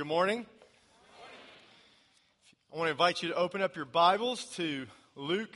good 0.00 0.06
morning. 0.06 0.46
I 2.72 2.78
want 2.78 2.86
to 2.86 2.92
invite 2.92 3.22
you 3.22 3.28
to 3.28 3.34
open 3.34 3.60
up 3.60 3.76
your 3.76 3.84
Bibles 3.84 4.46
to 4.56 4.86
Luke 5.14 5.54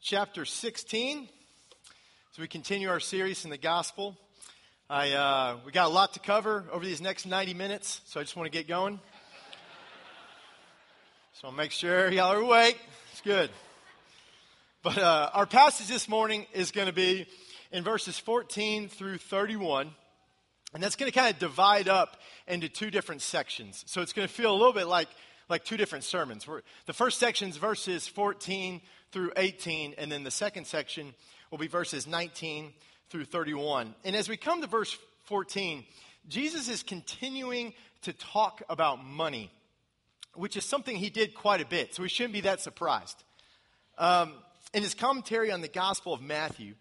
chapter 0.00 0.44
16 0.44 1.28
as 2.32 2.38
we 2.38 2.46
continue 2.46 2.88
our 2.88 3.00
series 3.00 3.44
in 3.44 3.50
the 3.50 3.58
gospel. 3.58 4.16
I, 4.88 5.10
uh, 5.10 5.56
we 5.66 5.72
got 5.72 5.86
a 5.86 5.92
lot 5.92 6.12
to 6.12 6.20
cover 6.20 6.64
over 6.70 6.84
these 6.84 7.00
next 7.00 7.26
90 7.26 7.54
minutes, 7.54 8.02
so 8.04 8.20
I 8.20 8.22
just 8.22 8.36
want 8.36 8.46
to 8.46 8.56
get 8.56 8.68
going. 8.68 9.00
So 11.40 11.48
I'll 11.48 11.52
make 11.54 11.72
sure 11.72 12.08
y'all 12.08 12.34
are 12.34 12.40
awake. 12.40 12.78
It's 13.10 13.20
good. 13.20 13.50
But 14.84 14.96
uh, 14.96 15.30
our 15.34 15.46
passage 15.46 15.88
this 15.88 16.08
morning 16.08 16.46
is 16.52 16.70
going 16.70 16.86
to 16.86 16.92
be 16.92 17.26
in 17.72 17.82
verses 17.82 18.16
14 18.16 18.88
through 18.88 19.18
31. 19.18 19.90
And 20.74 20.82
that's 20.82 20.96
going 20.96 21.10
to 21.10 21.18
kind 21.18 21.32
of 21.32 21.38
divide 21.38 21.88
up 21.88 22.16
into 22.46 22.68
two 22.68 22.90
different 22.90 23.20
sections. 23.20 23.84
So 23.86 24.00
it's 24.00 24.12
going 24.12 24.26
to 24.26 24.32
feel 24.32 24.52
a 24.52 24.56
little 24.56 24.72
bit 24.72 24.86
like, 24.86 25.08
like 25.48 25.64
two 25.64 25.76
different 25.76 26.04
sermons. 26.04 26.46
We're, 26.46 26.62
the 26.86 26.92
first 26.92 27.18
section 27.18 27.50
is 27.50 27.58
verses 27.58 28.08
14 28.08 28.80
through 29.12 29.32
18, 29.36 29.94
and 29.98 30.10
then 30.10 30.24
the 30.24 30.30
second 30.30 30.66
section 30.66 31.14
will 31.50 31.58
be 31.58 31.66
verses 31.66 32.06
19 32.06 32.72
through 33.10 33.26
31. 33.26 33.94
And 34.04 34.16
as 34.16 34.28
we 34.28 34.38
come 34.38 34.62
to 34.62 34.66
verse 34.66 34.96
14, 35.24 35.84
Jesus 36.28 36.68
is 36.68 36.82
continuing 36.82 37.74
to 38.02 38.12
talk 38.14 38.62
about 38.70 39.04
money, 39.04 39.50
which 40.34 40.56
is 40.56 40.64
something 40.64 40.96
he 40.96 41.10
did 41.10 41.34
quite 41.34 41.60
a 41.60 41.66
bit, 41.66 41.94
so 41.94 42.02
we 42.02 42.08
shouldn't 42.08 42.32
be 42.32 42.40
that 42.42 42.60
surprised. 42.60 43.22
Um, 43.98 44.32
in 44.72 44.82
his 44.82 44.94
commentary 44.94 45.50
on 45.50 45.60
the 45.60 45.68
Gospel 45.68 46.14
of 46.14 46.22
Matthew, 46.22 46.74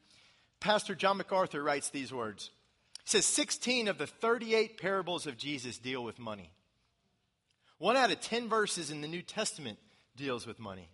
Pastor 0.61 0.95
John 0.95 1.17
MacArthur 1.17 1.61
writes 1.61 1.89
these 1.89 2.13
words 2.13 2.51
says 3.11 3.25
16 3.25 3.87
of 3.87 3.97
the 3.97 4.07
38 4.07 4.79
parables 4.79 5.27
of 5.27 5.37
Jesus 5.37 5.77
deal 5.77 6.03
with 6.03 6.17
money. 6.17 6.49
One 7.77 7.97
out 7.97 8.11
of 8.11 8.21
10 8.21 8.47
verses 8.47 8.89
in 8.89 9.01
the 9.01 9.07
New 9.07 9.21
Testament 9.21 9.77
deals 10.15 10.47
with 10.47 10.59
money. 10.59 10.87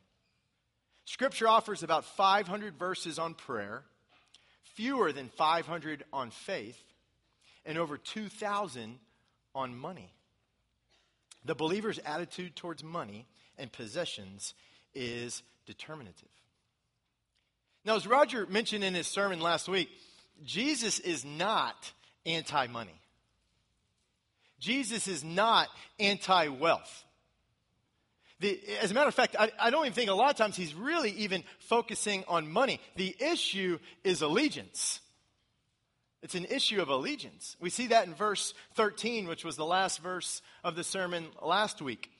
Scripture 1.05 1.47
offers 1.47 1.83
about 1.83 2.05
500 2.05 2.77
verses 2.77 3.19
on 3.19 3.33
prayer, 3.33 3.83
fewer 4.75 5.11
than 5.11 5.29
500 5.29 6.03
on 6.11 6.31
faith, 6.31 6.81
and 7.65 7.77
over 7.77 7.97
2,000 7.97 8.99
on 9.53 9.77
money. 9.77 10.11
The 11.45 11.55
believer's 11.55 11.99
attitude 11.99 12.55
towards 12.55 12.83
money 12.83 13.27
and 13.57 13.71
possessions 13.71 14.53
is 14.95 15.43
determinative. 15.65 16.29
Now, 17.85 17.95
as 17.95 18.07
Roger 18.07 18.45
mentioned 18.47 18.83
in 18.83 18.95
his 18.95 19.07
sermon 19.07 19.39
last 19.39 19.69
week, 19.69 19.89
Jesus 20.43 20.99
is 20.99 21.23
not 21.23 21.91
anti 22.27 22.67
money. 22.67 23.01
Jesus 24.59 25.07
is 25.07 25.23
not 25.23 25.69
anti 25.99 26.47
wealth. 26.49 27.03
as 28.81 28.91
a 28.91 28.93
matter 28.93 29.07
of 29.07 29.15
fact, 29.15 29.35
I, 29.39 29.51
I 29.59 29.69
don't 29.69 29.85
even 29.85 29.93
think 29.93 30.09
a 30.09 30.13
lot 30.13 30.29
of 30.29 30.35
times 30.35 30.55
he's 30.55 30.73
really 30.73 31.11
even 31.11 31.43
focusing 31.59 32.23
on 32.27 32.51
money. 32.51 32.79
The 32.95 33.15
issue 33.19 33.79
is 34.03 34.21
allegiance. 34.21 34.99
It's 36.23 36.35
an 36.35 36.45
issue 36.45 36.81
of 36.81 36.89
allegiance. 36.89 37.55
We 37.59 37.69
see 37.69 37.87
that 37.87 38.07
in 38.07 38.15
verse 38.15 38.53
13, 38.75 39.27
which 39.27 39.45
was 39.45 39.55
the 39.55 39.65
last 39.65 40.01
verse 40.01 40.41
of 40.63 40.75
the 40.75 40.83
sermon 40.83 41.27
last 41.41 41.81
week, 41.81 42.11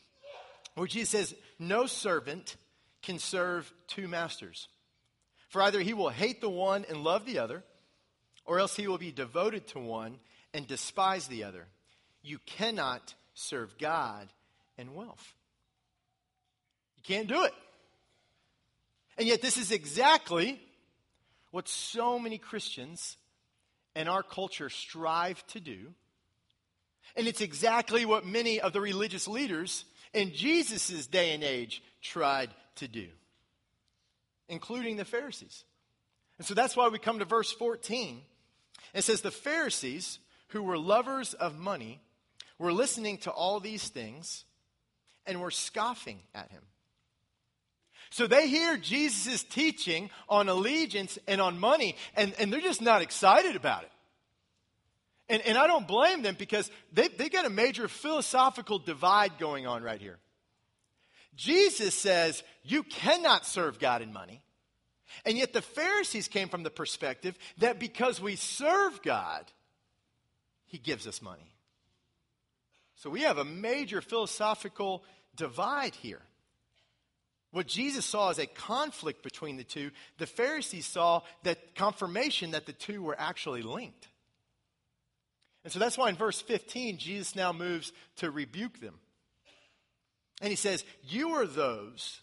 where 0.75 0.87
Jesus 0.87 1.09
says, 1.09 1.35
No 1.57 1.87
servant 1.87 2.55
can 3.01 3.19
serve 3.19 3.71
two 3.87 4.07
masters. 4.07 4.67
For 5.49 5.61
either 5.61 5.79
he 5.79 5.93
will 5.93 6.09
hate 6.09 6.41
the 6.41 6.49
one 6.49 6.85
and 6.87 7.03
love 7.03 7.25
the 7.25 7.39
other, 7.39 7.63
or 8.47 8.59
else 8.59 8.75
he 8.75 8.87
will 8.87 8.97
be 8.97 9.11
devoted 9.11 9.67
to 9.67 9.79
one 9.79 10.17
and 10.53 10.65
despise 10.65 11.27
the 11.27 11.43
other. 11.43 11.67
You 12.23 12.39
cannot 12.45 13.13
serve 13.33 13.77
God 13.77 14.29
and 14.77 14.95
wealth. 14.95 15.35
You 16.95 17.03
can't 17.03 17.27
do 17.27 17.43
it. 17.43 17.53
And 19.17 19.27
yet, 19.27 19.41
this 19.41 19.57
is 19.57 19.71
exactly 19.71 20.59
what 21.51 21.67
so 21.67 22.17
many 22.17 22.37
Christians 22.37 23.17
in 23.95 24.07
our 24.07 24.23
culture 24.23 24.69
strive 24.69 25.45
to 25.47 25.59
do. 25.59 25.93
And 27.15 27.27
it's 27.27 27.41
exactly 27.41 28.05
what 28.05 28.25
many 28.25 28.61
of 28.61 28.73
the 28.73 28.81
religious 28.81 29.27
leaders 29.27 29.85
in 30.13 30.33
Jesus' 30.33 31.07
day 31.07 31.33
and 31.33 31.43
age 31.43 31.81
tried 32.01 32.51
to 32.75 32.87
do, 32.87 33.07
including 34.47 34.97
the 34.97 35.05
Pharisees. 35.05 35.63
And 36.37 36.45
so 36.45 36.53
that's 36.53 36.77
why 36.77 36.87
we 36.89 36.99
come 36.99 37.19
to 37.19 37.25
verse 37.25 37.51
14 37.51 38.21
it 38.93 39.03
says, 39.03 39.21
The 39.21 39.31
Pharisees, 39.31 40.19
who 40.49 40.63
were 40.63 40.77
lovers 40.77 41.33
of 41.33 41.57
money, 41.57 42.01
were 42.57 42.73
listening 42.73 43.17
to 43.19 43.31
all 43.31 43.59
these 43.59 43.87
things 43.87 44.45
and 45.25 45.41
were 45.41 45.51
scoffing 45.51 46.19
at 46.33 46.49
him. 46.49 46.61
So 48.09 48.25
they 48.25 48.47
hear 48.47 48.77
Jesus' 48.77 49.43
teaching 49.43 50.09
on 50.29 50.47
allegiance 50.47 51.19
and 51.27 51.41
on 51.41 51.59
money, 51.59 51.95
and, 52.15 52.33
and 52.39 52.51
they're 52.51 52.61
just 52.61 52.81
not 52.81 53.01
excited 53.01 53.55
about 53.55 53.83
it. 53.83 53.91
And, 55.29 55.41
and 55.45 55.57
I 55.57 55.67
don't 55.67 55.87
blame 55.87 56.21
them 56.21 56.35
because 56.39 56.71
they, 56.93 57.09
they 57.09 57.27
got 57.27 57.45
a 57.45 57.49
major 57.49 57.89
philosophical 57.89 58.79
divide 58.79 59.37
going 59.37 59.67
on 59.67 59.83
right 59.83 59.99
here. 59.99 60.19
Jesus 61.35 61.93
says 61.93 62.43
you 62.63 62.83
cannot 62.83 63.45
serve 63.45 63.77
God 63.77 64.01
in 64.01 64.13
money. 64.13 64.41
And 65.25 65.37
yet 65.37 65.53
the 65.53 65.61
Pharisees 65.61 66.27
came 66.27 66.49
from 66.49 66.63
the 66.63 66.69
perspective 66.69 67.37
that 67.57 67.79
because 67.79 68.21
we 68.21 68.35
serve 68.35 69.01
God, 69.01 69.45
He 70.65 70.77
gives 70.77 71.07
us 71.07 71.21
money. 71.21 71.53
So 72.95 73.09
we 73.09 73.21
have 73.21 73.37
a 73.37 73.45
major 73.45 74.01
philosophical 74.01 75.03
divide 75.35 75.95
here. 75.95 76.21
What 77.51 77.67
Jesus 77.67 78.05
saw 78.05 78.29
as 78.29 78.39
a 78.39 78.45
conflict 78.45 79.23
between 79.23 79.57
the 79.57 79.63
two, 79.63 79.91
the 80.17 80.25
Pharisees 80.25 80.85
saw 80.85 81.21
that 81.43 81.75
confirmation 81.75 82.51
that 82.51 82.65
the 82.65 82.73
two 82.73 83.01
were 83.01 83.15
actually 83.17 83.61
linked. 83.61 84.09
And 85.63 85.71
so 85.71 85.79
that's 85.79 85.97
why 85.97 86.09
in 86.09 86.15
verse 86.15 86.41
15, 86.41 86.97
Jesus 86.97 87.35
now 87.35 87.53
moves 87.53 87.93
to 88.17 88.31
rebuke 88.31 88.79
them. 88.79 88.95
And 90.41 90.49
he 90.49 90.55
says, 90.55 90.85
You 91.03 91.31
are 91.31 91.45
those 91.45 92.21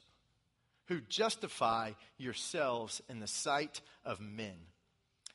who 0.86 1.00
justify 1.00 1.92
yourselves 2.18 3.00
in 3.08 3.20
the 3.20 3.26
sight 3.26 3.80
of 4.04 4.20
men. 4.20 4.54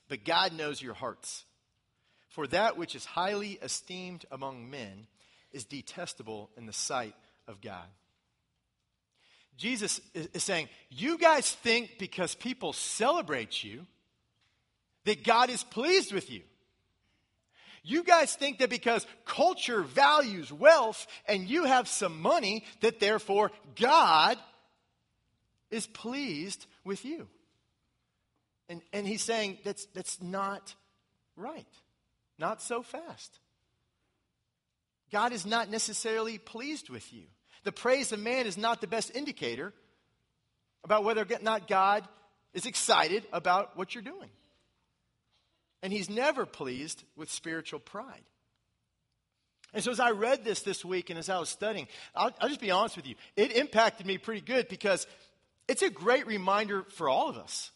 But 0.07 0.25
God 0.25 0.53
knows 0.53 0.81
your 0.81 0.93
hearts. 0.93 1.45
For 2.29 2.47
that 2.47 2.77
which 2.77 2.95
is 2.95 3.05
highly 3.05 3.59
esteemed 3.61 4.25
among 4.31 4.69
men 4.69 5.07
is 5.51 5.65
detestable 5.65 6.49
in 6.57 6.65
the 6.65 6.73
sight 6.73 7.15
of 7.47 7.61
God. 7.61 7.87
Jesus 9.57 9.99
is 10.13 10.43
saying, 10.43 10.69
You 10.89 11.17
guys 11.17 11.51
think 11.51 11.97
because 11.99 12.33
people 12.35 12.71
celebrate 12.71 13.63
you 13.63 13.85
that 15.05 15.23
God 15.23 15.49
is 15.49 15.63
pleased 15.63 16.13
with 16.13 16.31
you. 16.31 16.41
You 17.83 18.03
guys 18.03 18.35
think 18.35 18.59
that 18.59 18.69
because 18.69 19.07
culture 19.25 19.81
values 19.81 20.51
wealth 20.51 21.07
and 21.27 21.49
you 21.49 21.63
have 21.65 21.87
some 21.87 22.21
money, 22.21 22.63
that 22.81 22.99
therefore 22.99 23.51
God 23.75 24.37
is 25.71 25.87
pleased 25.87 26.65
with 26.83 27.05
you. 27.05 27.27
And, 28.67 28.81
and 28.93 29.07
he's 29.07 29.23
saying 29.23 29.57
that's, 29.63 29.85
that's 29.93 30.21
not 30.21 30.75
right. 31.35 31.65
Not 32.37 32.61
so 32.61 32.83
fast. 32.83 33.39
God 35.11 35.33
is 35.33 35.45
not 35.45 35.69
necessarily 35.69 36.37
pleased 36.37 36.89
with 36.89 37.11
you. 37.11 37.23
The 37.63 37.71
praise 37.71 38.11
of 38.11 38.19
man 38.19 38.45
is 38.45 38.57
not 38.57 38.79
the 38.79 38.87
best 38.87 39.15
indicator 39.15 39.73
about 40.83 41.03
whether 41.03 41.21
or 41.21 41.27
not 41.41 41.67
God 41.67 42.07
is 42.53 42.65
excited 42.65 43.25
about 43.33 43.75
what 43.77 43.93
you're 43.93 44.03
doing. 44.03 44.29
And 45.81 45.91
he's 45.91 46.09
never 46.09 46.45
pleased 46.45 47.03
with 47.15 47.31
spiritual 47.31 47.79
pride. 47.79 48.23
And 49.73 49.83
so, 49.83 49.91
as 49.91 49.99
I 49.99 50.11
read 50.11 50.43
this 50.43 50.61
this 50.61 50.83
week 50.83 51.09
and 51.09 51.19
as 51.19 51.29
I 51.29 51.39
was 51.39 51.49
studying, 51.49 51.87
I'll, 52.15 52.31
I'll 52.41 52.49
just 52.49 52.59
be 52.59 52.71
honest 52.71 52.95
with 52.95 53.07
you, 53.07 53.15
it 53.35 53.51
impacted 53.51 54.05
me 54.05 54.17
pretty 54.17 54.41
good 54.41 54.67
because 54.67 55.05
it's 55.69 55.83
a 55.83 55.89
great 55.91 56.25
reminder 56.25 56.83
for 56.89 57.07
all 57.07 57.29
of 57.29 57.37
us. 57.37 57.69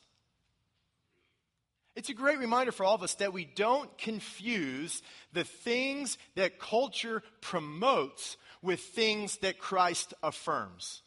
It's 1.95 2.10
a 2.10 2.16
great 2.16 2.40
reminder 2.40 2.72
for 2.72 2.84
all 2.84 2.95
of 2.95 3.04
us 3.04 3.13
that 3.16 3.34
we 3.34 3.45
don't 3.45 3.95
confuse 4.00 5.04
the 5.31 5.44
things 5.44 6.18
that 6.34 6.57
culture 6.57 7.22
promotes 7.40 8.36
with 8.63 8.80
things 8.80 9.38
that 9.38 9.60
Christ 9.60 10.16
affirms. 10.24 11.04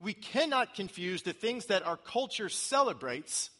We 0.00 0.14
cannot 0.14 0.74
confuse 0.74 1.22
the 1.22 1.34
things 1.34 1.66
that 1.66 1.84
our 1.84 1.98
culture 1.98 2.48
celebrates 2.48 3.50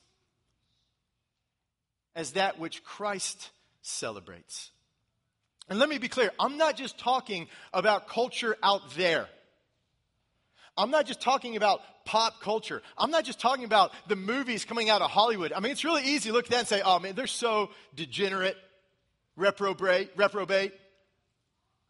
as 2.17 2.33
that 2.33 2.59
which 2.59 2.83
Christ 2.83 3.51
celebrates. 3.83 4.71
And 5.69 5.79
let 5.79 5.91
me 5.91 5.99
be 5.99 6.09
clear 6.09 6.31
I'm 6.41 6.57
not 6.57 6.79
just 6.79 6.97
talking 6.97 7.49
about 7.75 8.09
culture 8.09 8.57
out 8.63 8.95
there. 8.97 9.29
I'm 10.79 10.91
not 10.91 11.07
just 11.07 11.21
talking 11.21 11.57
about 11.57 11.81
pop 12.05 12.41
culture. 12.41 12.83
I'm 12.97 13.11
not 13.11 13.25
just 13.25 13.41
talking 13.41 13.65
about 13.65 13.93
the 14.07 14.17
movies 14.17 14.65
coming 14.65 14.89
out 14.89 15.03
of 15.03 15.11
Hollywood. 15.11 15.53
I 15.53 15.61
mean, 15.61 15.73
it's 15.73 15.85
really 15.85 16.05
easy 16.05 16.31
to 16.31 16.35
look 16.35 16.47
at 16.47 16.51
that 16.53 16.59
and 16.61 16.69
say, 16.69 16.81
oh 16.83 17.01
man, 17.01 17.15
they're 17.15 17.27
so 17.27 17.71
degenerate, 17.97 18.57
reprobate, 19.37 20.13
reprobate. 20.17 20.73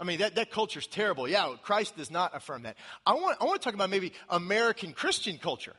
I 0.00 0.04
mean, 0.04 0.20
that, 0.20 0.36
that 0.36 0.50
culture 0.50 0.80
is 0.80 0.86
terrible. 0.86 1.28
Yeah, 1.28 1.54
Christ 1.62 1.96
does 1.96 2.10
not 2.10 2.34
affirm 2.34 2.62
that. 2.62 2.76
I 3.06 3.14
want, 3.14 3.36
I 3.40 3.44
want 3.44 3.60
to 3.60 3.64
talk 3.64 3.74
about 3.74 3.90
maybe 3.90 4.12
American 4.28 4.92
Christian 4.92 5.38
culture, 5.38 5.76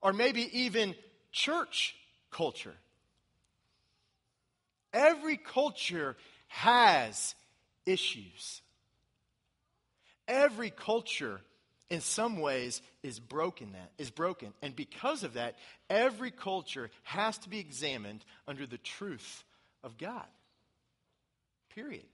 or 0.00 0.12
maybe 0.12 0.48
even 0.60 0.94
church 1.32 1.96
culture. 2.30 2.74
Every 4.92 5.36
culture 5.38 6.16
has 6.48 7.34
issues. 7.84 8.61
Every 10.28 10.70
culture, 10.70 11.40
in 11.90 12.00
some 12.00 12.40
ways, 12.40 12.80
is 13.02 13.18
broken. 13.18 13.72
That 13.72 13.90
is 13.98 14.10
broken, 14.10 14.52
and 14.62 14.74
because 14.74 15.22
of 15.24 15.34
that, 15.34 15.56
every 15.90 16.30
culture 16.30 16.90
has 17.02 17.38
to 17.38 17.48
be 17.48 17.58
examined 17.58 18.24
under 18.46 18.66
the 18.66 18.78
truth 18.78 19.44
of 19.82 19.98
God. 19.98 20.26
Period. 21.74 22.04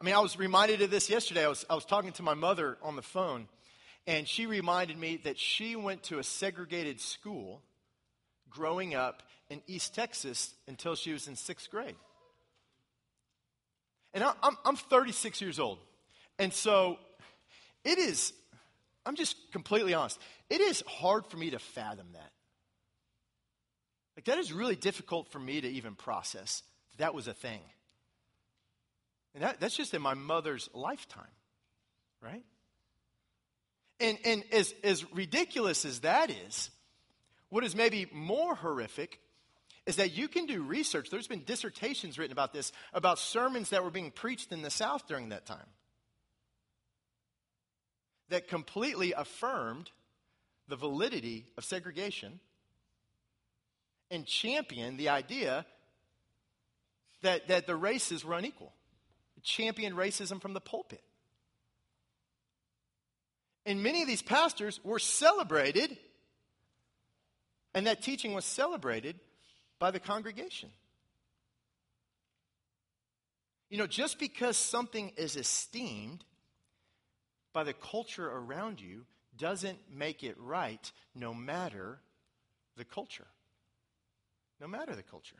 I 0.00 0.04
mean, 0.04 0.14
I 0.14 0.20
was 0.20 0.36
reminded 0.36 0.82
of 0.82 0.90
this 0.90 1.08
yesterday. 1.08 1.44
I 1.44 1.48
was, 1.48 1.64
I 1.70 1.74
was 1.74 1.84
talking 1.84 2.12
to 2.12 2.22
my 2.22 2.34
mother 2.34 2.76
on 2.82 2.96
the 2.96 3.02
phone, 3.02 3.46
and 4.06 4.26
she 4.26 4.46
reminded 4.46 4.98
me 4.98 5.18
that 5.24 5.38
she 5.38 5.76
went 5.76 6.02
to 6.04 6.18
a 6.18 6.24
segregated 6.24 7.00
school 7.00 7.62
growing 8.50 8.94
up 8.94 9.22
in 9.48 9.62
East 9.66 9.94
Texas 9.94 10.54
until 10.66 10.94
she 10.94 11.12
was 11.12 11.28
in 11.28 11.36
sixth 11.36 11.70
grade. 11.70 11.94
And 14.14 14.24
I, 14.24 14.32
I'm, 14.42 14.56
I'm 14.64 14.76
36 14.76 15.40
years 15.40 15.58
old. 15.58 15.78
And 16.42 16.52
so 16.52 16.98
it 17.84 17.98
is, 17.98 18.32
I'm 19.06 19.14
just 19.14 19.36
completely 19.52 19.94
honest, 19.94 20.18
it 20.50 20.60
is 20.60 20.82
hard 20.88 21.24
for 21.28 21.36
me 21.36 21.50
to 21.50 21.60
fathom 21.60 22.08
that. 22.14 22.32
Like, 24.16 24.24
that 24.24 24.38
is 24.38 24.52
really 24.52 24.74
difficult 24.74 25.30
for 25.30 25.38
me 25.38 25.60
to 25.60 25.68
even 25.68 25.94
process 25.94 26.64
that, 26.90 26.98
that 26.98 27.14
was 27.14 27.28
a 27.28 27.32
thing. 27.32 27.60
And 29.34 29.44
that, 29.44 29.60
that's 29.60 29.76
just 29.76 29.94
in 29.94 30.02
my 30.02 30.14
mother's 30.14 30.68
lifetime, 30.74 31.22
right? 32.20 32.42
And, 34.00 34.18
and 34.24 34.42
as, 34.50 34.74
as 34.82 35.10
ridiculous 35.12 35.84
as 35.84 36.00
that 36.00 36.28
is, 36.28 36.70
what 37.50 37.62
is 37.62 37.76
maybe 37.76 38.08
more 38.12 38.56
horrific 38.56 39.20
is 39.86 39.94
that 39.94 40.10
you 40.10 40.26
can 40.26 40.46
do 40.46 40.60
research. 40.60 41.08
There's 41.08 41.28
been 41.28 41.44
dissertations 41.44 42.18
written 42.18 42.32
about 42.32 42.52
this, 42.52 42.72
about 42.92 43.20
sermons 43.20 43.70
that 43.70 43.84
were 43.84 43.90
being 43.90 44.10
preached 44.10 44.50
in 44.50 44.62
the 44.62 44.70
South 44.70 45.06
during 45.06 45.28
that 45.28 45.46
time 45.46 45.68
that 48.32 48.48
completely 48.48 49.12
affirmed 49.12 49.90
the 50.66 50.74
validity 50.74 51.44
of 51.58 51.64
segregation 51.66 52.40
and 54.10 54.24
championed 54.24 54.98
the 54.98 55.10
idea 55.10 55.66
that, 57.20 57.48
that 57.48 57.66
the 57.66 57.76
races 57.76 58.24
were 58.24 58.34
unequal 58.34 58.72
championed 59.42 59.96
racism 59.96 60.40
from 60.40 60.54
the 60.54 60.60
pulpit. 60.60 61.02
And 63.66 63.82
many 63.82 64.00
of 64.00 64.08
these 64.08 64.22
pastors 64.22 64.78
were 64.84 65.00
celebrated, 65.00 65.96
and 67.74 67.86
that 67.88 68.02
teaching 68.02 68.34
was 68.34 68.44
celebrated 68.44 69.18
by 69.80 69.90
the 69.90 69.98
congregation. 69.98 70.70
You 73.68 73.78
know, 73.78 73.88
just 73.88 74.20
because 74.20 74.56
something 74.56 75.12
is 75.16 75.36
esteemed 75.36 76.24
by 77.52 77.64
the 77.64 77.72
culture 77.72 78.28
around 78.28 78.80
you 78.80 79.04
doesn't 79.36 79.78
make 79.94 80.22
it 80.22 80.36
right, 80.38 80.90
no 81.14 81.34
matter 81.34 81.98
the 82.76 82.84
culture. 82.84 83.26
No 84.60 84.68
matter 84.68 84.94
the 84.94 85.02
culture. 85.02 85.36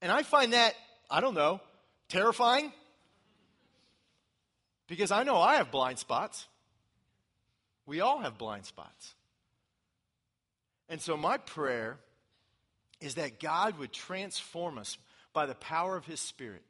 And 0.00 0.12
I 0.12 0.22
find 0.22 0.52
that, 0.52 0.74
I 1.10 1.20
don't 1.20 1.34
know, 1.34 1.60
Terrifying? 2.10 2.72
Because 4.88 5.12
I 5.12 5.22
know 5.22 5.36
I 5.36 5.54
have 5.54 5.70
blind 5.70 6.00
spots. 6.00 6.48
We 7.86 8.00
all 8.00 8.18
have 8.18 8.36
blind 8.36 8.66
spots. 8.66 9.14
And 10.88 11.00
so, 11.00 11.16
my 11.16 11.38
prayer 11.38 11.98
is 13.00 13.14
that 13.14 13.38
God 13.38 13.78
would 13.78 13.92
transform 13.92 14.76
us 14.76 14.98
by 15.32 15.46
the 15.46 15.54
power 15.54 15.96
of 15.96 16.04
His 16.04 16.20
Spirit 16.20 16.64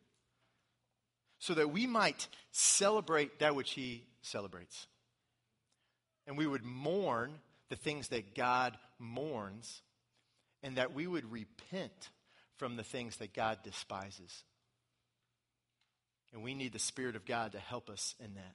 so 1.41 1.55
that 1.55 1.73
we 1.73 1.87
might 1.87 2.29
celebrate 2.53 3.41
that 3.41 3.57
which 3.57 3.73
He 3.73 4.05
celebrates. 4.23 4.87
And 6.27 6.39
we 6.39 6.47
would 6.47 6.65
mourn 6.65 7.33
the 7.71 7.77
things 7.77 8.09
that 8.09 8.35
God 8.35 8.77
mourns, 8.99 9.83
and 10.63 10.77
that 10.77 10.93
we 10.93 11.07
would 11.07 11.31
repent 11.33 12.11
from 12.57 12.77
the 12.77 12.85
things 12.85 13.17
that 13.17 13.33
God 13.33 13.59
despises. 13.65 14.45
And 16.33 16.43
we 16.43 16.55
need 16.55 16.73
the 16.73 16.79
Spirit 16.79 17.17
of 17.17 17.25
God 17.25 17.53
to 17.53 17.59
help 17.59 17.89
us 17.89 18.15
in 18.23 18.35
that. 18.35 18.55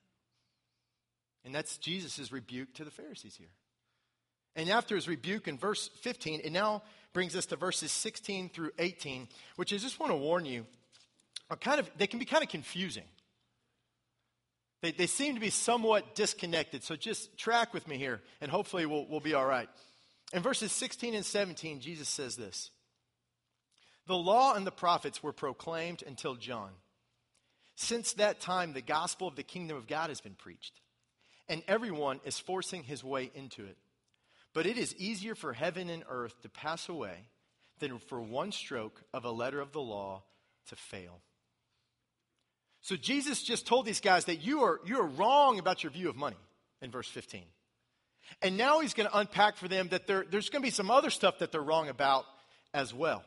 And 1.44 1.54
that's 1.54 1.78
Jesus' 1.78 2.32
rebuke 2.32 2.74
to 2.76 2.86
the 2.86 2.92
Pharisees 2.92 3.36
here. 3.36 3.52
And 4.56 4.70
after 4.70 4.96
his 4.96 5.08
rebuke 5.08 5.48
in 5.48 5.58
verse 5.58 5.90
15, 6.02 6.42
it 6.44 6.52
now 6.52 6.84
brings 7.14 7.36
us 7.36 7.46
to 7.48 7.56
verses 7.56 7.92
16 7.92 8.50
through 8.50 8.72
18, 8.80 9.28
which 9.56 9.74
I 9.74 9.78
just 9.78 10.00
want 10.00 10.12
to 10.12 10.18
warn 10.18 10.46
you 10.46 10.66
are 11.50 11.58
kind 11.58 11.80
of, 11.80 11.90
they 11.98 12.08
can 12.08 12.20
be 12.20 12.26
kind 12.26 12.44
of 12.44 12.50
confusing. 12.50 13.04
They, 14.82 14.92
they 14.92 15.08
seem 15.08 15.36
to 15.36 15.42
be 15.42 15.50
somewhat 15.50 16.16
disconnected. 16.16 16.84
So 16.84 16.96
just 16.96 17.38
track 17.38 17.74
with 17.74 17.88
me 17.88 17.98
here, 17.98 18.22
and 18.42 18.52
hopefully 18.52 18.86
we'll, 18.86 19.08
we'll 19.10 19.20
be 19.20 19.34
all 19.34 19.46
right. 19.46 19.70
In 20.34 20.42
verses 20.42 20.72
16 20.72 21.16
and 21.16 21.26
17, 21.26 21.80
Jesus 21.80 22.10
says 22.10 22.36
this 22.36 22.72
The 24.08 24.16
law 24.16 24.54
and 24.54 24.66
the 24.66 24.72
prophets 24.72 25.24
were 25.24 25.34
proclaimed 25.34 26.04
until 26.06 26.36
John. 26.36 26.72
Since 27.76 28.14
that 28.14 28.40
time, 28.40 28.74
the 28.74 28.82
gospel 28.82 29.28
of 29.28 29.36
the 29.36 29.44
kingdom 29.44 29.76
of 29.76 29.88
God 29.88 30.10
has 30.10 30.22
been 30.22 30.36
preached, 30.36 30.80
and 31.50 31.62
everyone 31.68 32.22
is 32.24 32.40
forcing 32.40 32.84
his 32.84 33.04
way 33.04 33.32
into 33.36 33.66
it. 33.66 33.78
But 34.54 34.66
it 34.66 34.78
is 34.78 34.96
easier 34.96 35.36
for 35.36 35.52
heaven 35.52 35.90
and 35.90 36.04
earth 36.08 36.42
to 36.44 36.50
pass 36.50 36.88
away 36.88 37.28
than 37.80 38.00
for 38.00 38.22
one 38.22 38.54
stroke 38.54 39.02
of 39.14 39.26
a 39.26 39.32
letter 39.32 39.60
of 39.60 39.74
the 39.74 39.82
law 39.82 40.24
to 40.70 40.76
fail. 40.76 41.20
So 42.86 42.96
Jesus 42.96 43.42
just 43.42 43.66
told 43.66 43.88
these 43.88 44.00
guys 44.00 44.26
that 44.26 44.46
you 44.46 44.62
are, 44.62 44.80
you 44.86 45.00
are 45.00 45.08
wrong 45.08 45.58
about 45.58 45.84
your 45.84 45.92
view 45.92 46.08
of 46.08 46.16
money 46.16 46.36
in 46.84 46.92
verse 46.92 47.08
15. 47.08 47.42
And 48.44 48.58
now 48.58 48.80
he's 48.80 48.94
going 48.94 49.10
to 49.10 49.18
unpack 49.18 49.58
for 49.58 49.68
them 49.68 49.88
that 49.88 50.06
there, 50.06 50.24
there's 50.30 50.50
going 50.52 50.62
to 50.62 50.68
be 50.68 50.72
some 50.72 50.92
other 50.92 51.10
stuff 51.10 51.40
that 51.40 51.52
they're 51.52 51.62
wrong 51.64 51.90
about 51.90 52.26
as 52.76 52.94
well. 52.94 53.24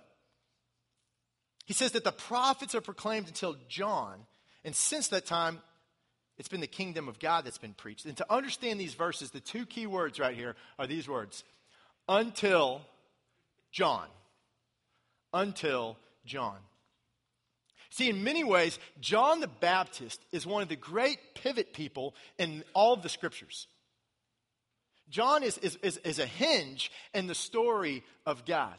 He 1.67 1.75
says 1.75 1.91
that 1.93 2.05
the 2.05 2.13
prophets 2.13 2.77
are 2.77 2.81
proclaimed 2.81 3.27
until 3.27 3.57
John, 3.69 4.21
and 4.65 4.77
since 4.77 5.09
that 5.09 5.27
time, 5.27 5.61
it's 6.39 6.49
been 6.49 6.61
the 6.61 6.69
kingdom 6.69 7.09
of 7.09 7.19
God 7.19 7.45
that's 7.45 7.59
been 7.59 7.75
preached. 7.75 8.07
And 8.07 8.17
to 8.19 8.33
understand 8.33 8.79
these 8.79 8.95
verses, 8.95 9.33
the 9.33 9.41
two 9.41 9.67
key 9.67 9.89
words 9.89 10.21
right 10.21 10.37
here 10.37 10.55
are 10.79 10.87
these 10.87 11.09
words 11.09 11.43
until 12.09 12.83
John. 13.73 14.07
Until 15.33 15.97
John. 16.25 16.59
See, 17.91 18.11
in 18.11 18.23
many 18.23 18.45
ways, 18.45 18.79
John 19.01 19.41
the 19.41 19.49
Baptist 19.49 20.21
is 20.31 20.47
one 20.47 20.63
of 20.63 20.69
the 20.69 20.77
great 20.77 21.19
pivot 21.35 21.73
people 21.73 22.15
in 22.39 22.65
all 22.75 22.93
of 22.93 23.03
the 23.03 23.09
scriptures. 23.09 23.67
John 25.09 25.43
is, 25.43 25.57
is, 25.59 25.77
is, 25.77 25.97
is 25.99 26.19
a 26.19 26.27
hinge 26.27 26.93
in 27.15 27.27
the 27.27 27.35
story 27.35 28.05
of 28.27 28.45
God. 28.45 28.75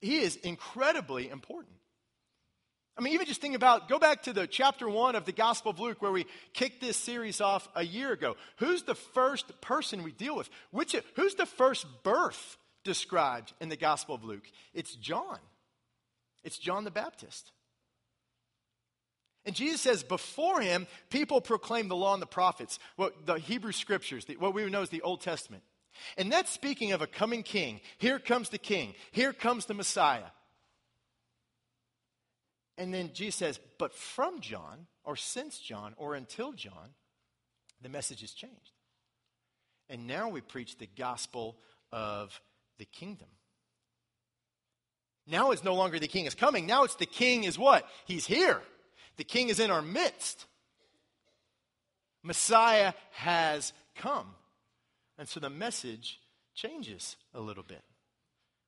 He 0.00 0.18
is 0.18 0.36
incredibly 0.36 1.28
important. 1.28 1.74
I 2.96 3.00
mean, 3.00 3.12
even 3.14 3.26
just 3.26 3.40
think 3.40 3.54
about, 3.54 3.88
go 3.88 3.98
back 3.98 4.24
to 4.24 4.32
the 4.32 4.46
chapter 4.46 4.88
one 4.88 5.14
of 5.14 5.24
the 5.24 5.32
Gospel 5.32 5.70
of 5.70 5.78
Luke 5.78 6.02
where 6.02 6.10
we 6.10 6.26
kicked 6.52 6.80
this 6.80 6.96
series 6.96 7.40
off 7.40 7.68
a 7.76 7.84
year 7.84 8.12
ago. 8.12 8.36
Who's 8.56 8.82
the 8.82 8.96
first 8.96 9.60
person 9.60 10.02
we 10.02 10.10
deal 10.10 10.36
with? 10.36 10.48
Which, 10.72 10.96
who's 11.14 11.36
the 11.36 11.46
first 11.46 11.86
birth 12.02 12.56
described 12.82 13.52
in 13.60 13.68
the 13.68 13.76
Gospel 13.76 14.16
of 14.16 14.24
Luke? 14.24 14.50
It's 14.74 14.96
John. 14.96 15.38
It's 16.48 16.56
John 16.58 16.84
the 16.84 16.90
Baptist. 16.90 17.52
And 19.44 19.54
Jesus 19.54 19.82
says, 19.82 20.02
before 20.02 20.62
him, 20.62 20.86
people 21.10 21.42
proclaim 21.42 21.88
the 21.88 21.94
law 21.94 22.14
and 22.14 22.22
the 22.22 22.26
prophets, 22.26 22.78
what 22.96 23.26
the 23.26 23.34
Hebrew 23.34 23.72
scriptures, 23.72 24.24
the, 24.24 24.36
what 24.38 24.54
we 24.54 24.64
know 24.70 24.80
as 24.80 24.88
the 24.88 25.02
Old 25.02 25.20
Testament. 25.20 25.62
And 26.16 26.32
that's 26.32 26.50
speaking 26.50 26.92
of 26.92 27.02
a 27.02 27.06
coming 27.06 27.42
king. 27.42 27.82
Here 27.98 28.18
comes 28.18 28.48
the 28.48 28.56
king. 28.56 28.94
Here 29.12 29.34
comes 29.34 29.66
the 29.66 29.74
Messiah. 29.74 30.30
And 32.78 32.94
then 32.94 33.10
Jesus 33.12 33.34
says, 33.34 33.60
but 33.78 33.92
from 33.92 34.40
John, 34.40 34.86
or 35.04 35.16
since 35.16 35.58
John, 35.58 35.92
or 35.98 36.14
until 36.14 36.52
John, 36.52 36.94
the 37.82 37.90
message 37.90 38.22
has 38.22 38.32
changed. 38.32 38.72
And 39.90 40.06
now 40.06 40.30
we 40.30 40.40
preach 40.40 40.78
the 40.78 40.88
gospel 40.96 41.58
of 41.92 42.40
the 42.78 42.86
kingdom. 42.86 43.28
Now 45.30 45.50
it's 45.50 45.64
no 45.64 45.74
longer 45.74 45.98
the 45.98 46.08
king 46.08 46.24
is 46.24 46.34
coming. 46.34 46.66
Now 46.66 46.84
it's 46.84 46.94
the 46.94 47.06
king 47.06 47.44
is 47.44 47.58
what? 47.58 47.86
He's 48.06 48.26
here. 48.26 48.60
The 49.16 49.24
king 49.24 49.48
is 49.50 49.60
in 49.60 49.70
our 49.70 49.82
midst. 49.82 50.46
Messiah 52.22 52.94
has 53.12 53.72
come. 53.96 54.26
And 55.18 55.28
so 55.28 55.40
the 55.40 55.50
message 55.50 56.20
changes 56.54 57.16
a 57.34 57.40
little 57.40 57.62
bit. 57.62 57.82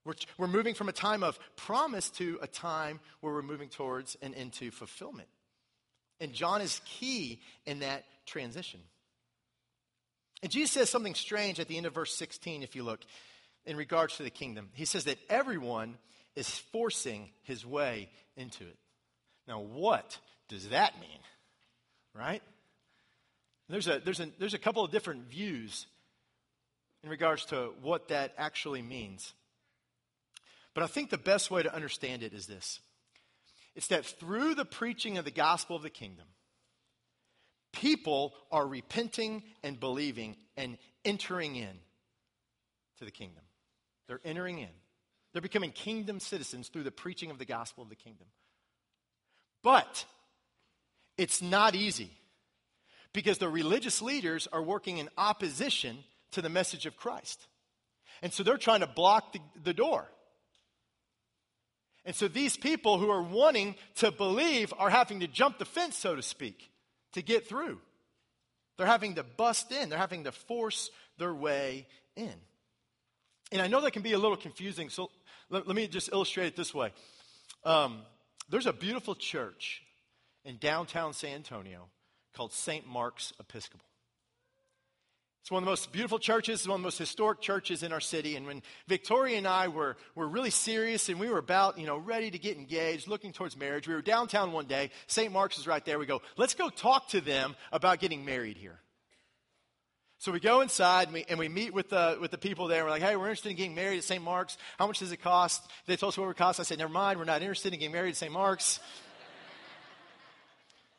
We're, 0.04 0.14
we're 0.38 0.48
moving 0.48 0.74
from 0.74 0.88
a 0.88 0.92
time 0.92 1.22
of 1.22 1.38
promise 1.56 2.10
to 2.10 2.38
a 2.42 2.46
time 2.46 3.00
where 3.20 3.32
we're 3.32 3.42
moving 3.42 3.68
towards 3.68 4.16
and 4.22 4.34
into 4.34 4.70
fulfillment. 4.70 5.28
And 6.20 6.32
John 6.32 6.60
is 6.60 6.80
key 6.84 7.40
in 7.66 7.80
that 7.80 8.04
transition. 8.26 8.80
And 10.42 10.50
Jesus 10.50 10.72
says 10.72 10.90
something 10.90 11.14
strange 11.14 11.60
at 11.60 11.68
the 11.68 11.76
end 11.76 11.86
of 11.86 11.94
verse 11.94 12.14
16, 12.14 12.62
if 12.62 12.74
you 12.74 12.82
look, 12.82 13.00
in 13.66 13.76
regards 13.76 14.16
to 14.16 14.22
the 14.22 14.30
kingdom. 14.30 14.70
He 14.74 14.84
says 14.84 15.04
that 15.04 15.18
everyone 15.28 15.96
is 16.36 16.48
forcing 16.72 17.30
his 17.42 17.66
way 17.66 18.08
into 18.36 18.64
it. 18.64 18.76
Now, 19.46 19.60
what 19.60 20.18
does 20.48 20.68
that 20.68 21.00
mean? 21.00 21.18
Right? 22.14 22.42
There's 23.68 23.88
a, 23.88 24.00
there's, 24.04 24.20
a, 24.20 24.28
there's 24.38 24.54
a 24.54 24.58
couple 24.58 24.84
of 24.84 24.90
different 24.90 25.30
views 25.30 25.86
in 27.02 27.10
regards 27.10 27.44
to 27.46 27.70
what 27.82 28.08
that 28.08 28.34
actually 28.36 28.82
means. 28.82 29.32
But 30.74 30.84
I 30.84 30.86
think 30.86 31.10
the 31.10 31.18
best 31.18 31.50
way 31.50 31.62
to 31.62 31.74
understand 31.74 32.22
it 32.22 32.32
is 32.32 32.46
this 32.46 32.80
it's 33.74 33.88
that 33.88 34.04
through 34.04 34.54
the 34.54 34.64
preaching 34.64 35.18
of 35.18 35.24
the 35.24 35.30
gospel 35.30 35.76
of 35.76 35.82
the 35.82 35.90
kingdom, 35.90 36.26
people 37.72 38.34
are 38.50 38.66
repenting 38.66 39.42
and 39.62 39.78
believing 39.78 40.36
and 40.56 40.76
entering 41.04 41.56
in 41.56 41.78
to 42.98 43.04
the 43.04 43.10
kingdom. 43.10 43.42
They're 44.08 44.20
entering 44.24 44.58
in. 44.58 44.68
They're 45.32 45.42
becoming 45.42 45.70
kingdom 45.70 46.20
citizens 46.20 46.68
through 46.68 46.82
the 46.82 46.90
preaching 46.90 47.30
of 47.30 47.38
the 47.38 47.44
gospel 47.44 47.82
of 47.82 47.88
the 47.88 47.96
kingdom. 47.96 48.26
But 49.62 50.04
it's 51.16 51.42
not 51.42 51.74
easy 51.74 52.10
because 53.12 53.38
the 53.38 53.48
religious 53.48 54.00
leaders 54.02 54.48
are 54.52 54.62
working 54.62 54.98
in 54.98 55.08
opposition 55.18 55.98
to 56.32 56.42
the 56.42 56.48
message 56.48 56.86
of 56.86 56.96
Christ. 56.96 57.46
And 58.22 58.32
so 58.32 58.42
they're 58.42 58.56
trying 58.56 58.80
to 58.80 58.86
block 58.86 59.32
the, 59.32 59.40
the 59.62 59.74
door. 59.74 60.06
And 62.04 62.16
so 62.16 62.28
these 62.28 62.56
people 62.56 62.98
who 62.98 63.10
are 63.10 63.22
wanting 63.22 63.76
to 63.96 64.10
believe 64.10 64.72
are 64.78 64.90
having 64.90 65.20
to 65.20 65.26
jump 65.26 65.58
the 65.58 65.64
fence, 65.64 65.96
so 65.96 66.16
to 66.16 66.22
speak, 66.22 66.70
to 67.12 67.22
get 67.22 67.46
through. 67.46 67.78
They're 68.76 68.86
having 68.86 69.16
to 69.16 69.22
bust 69.22 69.72
in, 69.72 69.90
they're 69.90 69.98
having 69.98 70.24
to 70.24 70.32
force 70.32 70.90
their 71.18 71.34
way 71.34 71.86
in. 72.16 72.32
And 73.52 73.60
I 73.60 73.66
know 73.66 73.80
that 73.82 73.90
can 73.90 74.02
be 74.02 74.12
a 74.12 74.18
little 74.18 74.36
confusing, 74.36 74.88
so 74.88 75.10
let, 75.50 75.66
let 75.66 75.76
me 75.76 75.86
just 75.86 76.10
illustrate 76.12 76.46
it 76.46 76.56
this 76.56 76.74
way. 76.74 76.92
Um, 77.64 78.02
there's 78.48 78.66
a 78.66 78.72
beautiful 78.72 79.14
church 79.14 79.82
in 80.44 80.56
downtown 80.56 81.12
San 81.12 81.34
Antonio 81.34 81.88
called 82.34 82.52
St. 82.52 82.86
Mark's 82.86 83.32
Episcopal. 83.38 83.84
It's 85.42 85.50
one 85.50 85.62
of 85.62 85.66
the 85.66 85.70
most 85.70 85.90
beautiful 85.90 86.18
churches, 86.18 86.60
it's 86.60 86.68
one 86.68 86.76
of 86.76 86.82
the 86.82 86.86
most 86.86 86.98
historic 86.98 87.40
churches 87.40 87.82
in 87.82 87.92
our 87.92 88.00
city. 88.00 88.36
And 88.36 88.46
when 88.46 88.62
Victoria 88.88 89.38
and 89.38 89.46
I 89.46 89.68
were, 89.68 89.96
were 90.14 90.28
really 90.28 90.50
serious 90.50 91.08
and 91.08 91.18
we 91.18 91.30
were 91.30 91.38
about, 91.38 91.78
you 91.78 91.86
know, 91.86 91.96
ready 91.96 92.30
to 92.30 92.38
get 92.38 92.58
engaged, 92.58 93.08
looking 93.08 93.32
towards 93.32 93.56
marriage, 93.56 93.88
we 93.88 93.94
were 93.94 94.02
downtown 94.02 94.52
one 94.52 94.66
day. 94.66 94.90
St. 95.06 95.32
Mark's 95.32 95.58
is 95.58 95.66
right 95.66 95.84
there. 95.84 95.98
We 95.98 96.06
go, 96.06 96.20
let's 96.36 96.54
go 96.54 96.68
talk 96.68 97.08
to 97.08 97.20
them 97.20 97.56
about 97.72 98.00
getting 98.00 98.24
married 98.24 98.58
here. 98.58 98.80
So 100.20 100.32
we 100.32 100.38
go 100.38 100.60
inside 100.60 101.04
and 101.04 101.14
we, 101.14 101.24
and 101.30 101.38
we 101.38 101.48
meet 101.48 101.72
with 101.72 101.88
the, 101.88 102.18
with 102.20 102.30
the 102.30 102.36
people 102.36 102.68
there. 102.68 102.84
We're 102.84 102.90
like, 102.90 103.00
hey, 103.00 103.16
we're 103.16 103.24
interested 103.24 103.48
in 103.48 103.56
getting 103.56 103.74
married 103.74 103.96
at 103.96 104.04
St. 104.04 104.22
Mark's. 104.22 104.58
How 104.78 104.86
much 104.86 104.98
does 104.98 105.12
it 105.12 105.22
cost? 105.22 105.66
They 105.86 105.96
told 105.96 106.12
us 106.12 106.18
what 106.18 106.24
it 106.24 106.28
would 106.28 106.36
cost. 106.36 106.60
I 106.60 106.62
said, 106.62 106.76
never 106.76 106.92
mind, 106.92 107.18
we're 107.18 107.24
not 107.24 107.40
interested 107.40 107.72
in 107.72 107.80
getting 107.80 107.94
married 107.94 108.10
at 108.10 108.16
St. 108.16 108.30
Mark's. 108.30 108.80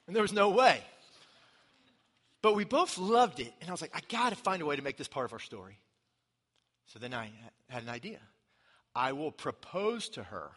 and 0.07 0.15
there 0.15 0.23
was 0.23 0.33
no 0.33 0.49
way. 0.49 0.81
But 2.41 2.55
we 2.55 2.63
both 2.63 2.97
loved 2.97 3.39
it. 3.39 3.53
And 3.61 3.69
I 3.69 3.71
was 3.71 3.79
like, 3.79 3.91
I 3.93 3.99
got 4.09 4.31
to 4.31 4.35
find 4.35 4.59
a 4.59 4.65
way 4.65 4.75
to 4.75 4.81
make 4.81 4.97
this 4.97 5.07
part 5.07 5.25
of 5.25 5.33
our 5.33 5.39
story. 5.39 5.77
So 6.87 6.97
then 6.97 7.13
I 7.13 7.29
had 7.69 7.83
an 7.83 7.89
idea. 7.89 8.17
I 8.95 9.11
will 9.11 9.31
propose 9.31 10.09
to 10.09 10.23
her 10.23 10.49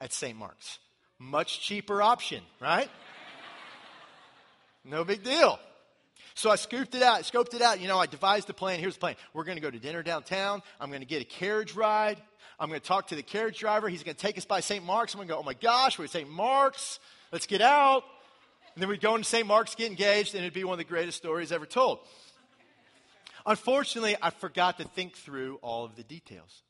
at 0.00 0.14
St. 0.14 0.38
Mark's. 0.38 0.78
Much 1.18 1.60
cheaper 1.60 2.00
option, 2.00 2.42
right? 2.62 2.88
no 4.86 5.04
big 5.04 5.22
deal. 5.22 5.60
So 6.36 6.50
I 6.50 6.56
scooped 6.56 6.94
it 6.94 7.02
out, 7.02 7.22
scoped 7.22 7.54
it 7.54 7.62
out. 7.62 7.80
You 7.80 7.88
know, 7.88 7.98
I 7.98 8.04
devised 8.04 8.46
the 8.46 8.52
plan. 8.52 8.78
Here's 8.78 8.92
the 8.92 9.00
plan. 9.00 9.16
We're 9.32 9.44
going 9.44 9.56
to 9.56 9.62
go 9.62 9.70
to 9.70 9.78
dinner 9.78 10.02
downtown. 10.02 10.62
I'm 10.78 10.90
going 10.90 11.00
to 11.00 11.06
get 11.06 11.22
a 11.22 11.24
carriage 11.24 11.74
ride. 11.74 12.20
I'm 12.60 12.68
going 12.68 12.78
to 12.78 12.86
talk 12.86 13.08
to 13.08 13.14
the 13.14 13.22
carriage 13.22 13.58
driver. 13.58 13.88
He's 13.88 14.02
going 14.02 14.16
to 14.16 14.20
take 14.20 14.36
us 14.36 14.44
by 14.44 14.60
St. 14.60 14.84
Mark's. 14.84 15.14
I'm 15.14 15.18
going 15.18 15.28
to 15.28 15.34
go, 15.34 15.40
oh 15.40 15.42
my 15.42 15.54
gosh, 15.54 15.98
we're 15.98 16.04
at 16.04 16.10
St. 16.10 16.28
Mark's. 16.28 17.00
Let's 17.32 17.46
get 17.46 17.62
out. 17.62 18.04
And 18.74 18.82
then 18.82 18.90
we'd 18.90 19.00
go 19.00 19.14
into 19.14 19.26
St. 19.26 19.46
Mark's, 19.46 19.74
get 19.74 19.88
engaged, 19.88 20.34
and 20.34 20.44
it'd 20.44 20.52
be 20.52 20.62
one 20.62 20.74
of 20.74 20.78
the 20.78 20.84
greatest 20.84 21.16
stories 21.16 21.52
ever 21.52 21.64
told. 21.64 22.00
Unfortunately, 23.46 24.16
I 24.20 24.28
forgot 24.28 24.76
to 24.76 24.84
think 24.84 25.14
through 25.14 25.58
all 25.62 25.86
of 25.86 25.96
the 25.96 26.02
details. 26.02 26.62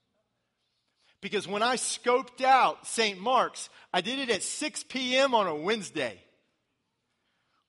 Because 1.21 1.49
when 1.49 1.65
I 1.65 1.75
scoped 1.75 2.45
out 2.45 2.87
St. 2.87 3.19
Mark's, 3.19 3.69
I 3.93 4.01
did 4.01 4.21
it 4.21 4.31
at 4.31 4.45
6 4.45 4.85
p.m. 4.85 5.35
on 5.35 5.49
a 5.49 5.57
Wednesday. 5.57 6.23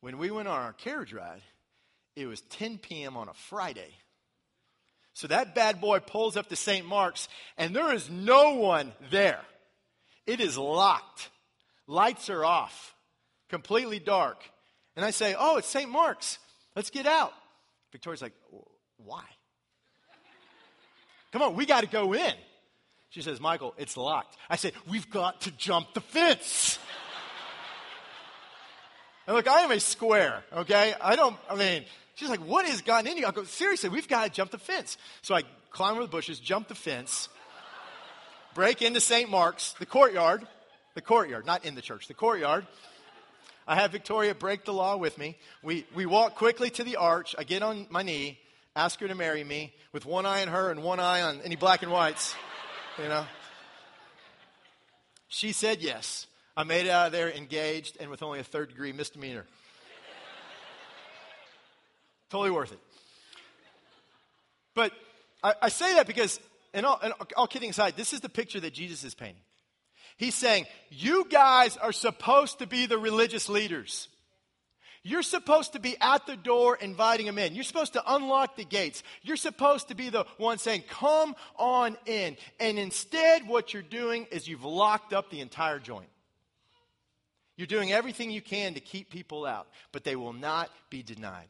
When 0.02 0.20
we 0.20 0.30
went 0.30 0.48
on 0.48 0.62
our 0.62 0.74
carriage 0.74 1.12
ride, 1.12 1.42
it 2.18 2.26
was 2.26 2.42
10 2.42 2.80
p.m. 2.80 3.16
on 3.16 3.30
a 3.30 3.34
Friday. 3.34 3.94
So 5.14 5.28
that 5.28 5.56
bad 5.56 5.80
boy 5.80 6.00
pulls 6.00 6.38
up 6.38 6.50
to 6.50 6.56
St. 6.56 6.86
Mark's, 6.86 7.28
and 7.58 7.76
there 7.76 7.94
is 7.94 8.10
no 8.10 8.56
one 8.56 8.94
there. 9.10 9.42
It 10.26 10.40
is 10.40 10.58
locked. 10.58 11.30
Lights 11.88 12.30
are 12.30 12.44
off 12.44 12.94
completely 13.50 14.00
dark. 14.00 14.44
And 14.96 15.06
I 15.06 15.12
say, 15.12 15.36
Oh, 15.38 15.58
it's 15.58 15.68
St. 15.68 15.90
Mark's. 15.90 16.40
Let's 16.76 16.90
get 16.90 17.06
out. 17.06 17.34
Victoria's 17.92 18.22
like, 18.22 18.34
Why? 18.98 19.24
Come 21.32 21.42
on, 21.42 21.56
we 21.56 21.66
got 21.66 21.82
to 21.82 21.88
go 21.88 22.14
in. 22.14 22.34
She 23.10 23.22
says, 23.22 23.40
Michael, 23.40 23.74
it's 23.78 23.96
locked. 23.96 24.36
I 24.50 24.56
said, 24.56 24.74
We've 24.90 25.10
got 25.10 25.42
to 25.42 25.52
jump 25.52 25.94
the 25.94 26.02
fence. 26.02 26.80
and 29.26 29.36
look, 29.36 29.48
I 29.48 29.62
am 29.62 29.72
a 29.72 29.80
square, 29.80 30.44
okay? 30.54 30.94
I 31.00 31.16
don't, 31.16 31.38
I 31.50 31.56
mean, 31.56 31.86
she's 32.18 32.30
like, 32.30 32.42
What 32.42 32.66
has 32.66 32.82
gotten 32.82 33.08
into 33.08 33.22
you? 33.22 33.28
I 33.28 33.32
go, 33.32 33.46
Seriously, 33.46 33.90
we've 33.90 34.08
got 34.08 34.26
to 34.26 34.30
jump 34.30 34.52
the 34.52 34.58
fence. 34.58 34.98
So 35.22 35.34
I 35.34 35.44
climb 35.72 35.94
over 35.94 36.04
the 36.04 36.10
bushes, 36.10 36.40
jump 36.40 36.68
the 36.68 36.76
fence, 36.76 37.30
break 38.54 38.82
into 38.82 39.00
St. 39.00 39.30
Mark's, 39.30 39.74
the 39.74 39.86
courtyard, 39.86 40.46
the 40.96 41.02
courtyard, 41.02 41.46
not 41.46 41.64
in 41.64 41.76
the 41.76 41.82
church, 41.82 42.08
the 42.08 42.14
courtyard. 42.14 42.68
I 43.68 43.76
have 43.76 43.92
Victoria 43.92 44.34
break 44.34 44.66
the 44.66 44.74
law 44.74 44.98
with 44.98 45.18
me. 45.18 45.38
We, 45.62 45.86
we 45.94 46.06
walk 46.06 46.36
quickly 46.36 46.70
to 46.72 46.84
the 46.84 46.96
arch. 46.96 47.36
I 47.38 47.44
get 47.44 47.62
on 47.64 47.86
my 47.90 48.02
knee, 48.02 48.40
ask 48.76 49.00
her 49.02 49.08
to 49.08 49.16
marry 49.16 49.44
me 49.44 49.74
with 49.92 50.06
one 50.06 50.26
eye 50.26 50.42
on 50.42 50.48
her 50.48 50.72
and 50.72 50.84
one 50.84 51.00
eye 51.00 51.22
on 51.22 51.42
any 51.42 51.58
black 51.58 51.84
and 51.84 51.92
whites, 51.92 52.34
you 52.98 53.10
know. 53.10 53.26
She 55.28 55.52
said 55.52 55.82
yes. 55.82 56.28
I 56.56 56.64
made 56.64 56.88
it 56.88 56.90
out 56.90 57.08
of 57.08 57.12
there 57.12 57.30
engaged 57.30 57.98
and 58.00 58.10
with 58.10 58.24
only 58.24 58.40
a 58.40 58.44
third 58.44 58.70
degree 58.70 58.94
misdemeanor. 58.94 59.46
Totally 62.30 62.52
worth 62.52 62.72
it. 62.72 62.80
But 64.74 64.92
I, 65.44 65.54
I 65.64 65.70
say 65.70 65.96
that 65.96 66.08
because, 66.08 66.40
and 66.74 66.86
all, 66.86 67.00
and 67.02 67.14
all 67.36 67.48
kidding 67.48 67.70
aside, 67.70 67.96
this 67.98 68.14
is 68.14 68.20
the 68.20 68.30
picture 68.30 68.60
that 68.60 68.74
Jesus 68.74 69.04
is 69.04 69.16
painting. 69.16 69.42
He's 70.18 70.36
saying, 70.36 70.66
You 70.90 71.26
guys 71.30 71.78
are 71.78 71.92
supposed 71.92 72.60
to 72.60 72.68
be 72.68 72.86
the 72.86 72.98
religious 72.98 73.50
leaders. 73.50 74.08
You're 75.04 75.24
supposed 75.24 75.74
to 75.74 75.80
be 75.80 75.96
at 76.02 76.26
the 76.26 76.36
door 76.36 76.76
inviting 76.76 77.28
them 77.28 77.38
in. 77.38 77.56
You're 77.56 77.64
supposed 77.64 77.94
to 77.94 78.04
unlock 78.06 78.58
the 78.58 78.66
gates. 78.66 79.04
You're 79.22 79.38
supposed 79.38 79.88
to 79.88 79.96
be 79.96 80.10
the 80.10 80.26
one 80.38 80.58
saying, 80.58 80.84
Come 80.90 81.36
on 81.56 81.96
in. 82.06 82.36
And 82.60 82.78
instead, 82.78 83.48
what 83.48 83.74
you're 83.74 83.84
doing 83.84 84.28
is 84.32 84.48
you've 84.48 84.66
locked 84.66 85.14
up 85.14 85.30
the 85.30 85.40
entire 85.40 85.80
joint. 85.80 86.10
You're 87.56 87.68
doing 87.68 87.92
everything 87.92 88.32
you 88.32 88.42
can 88.42 88.74
to 88.74 88.80
keep 88.80 89.10
people 89.10 89.46
out, 89.46 89.68
but 89.92 90.04
they 90.04 90.16
will 90.16 90.34
not 90.34 90.70
be 90.90 91.04
denied. 91.04 91.48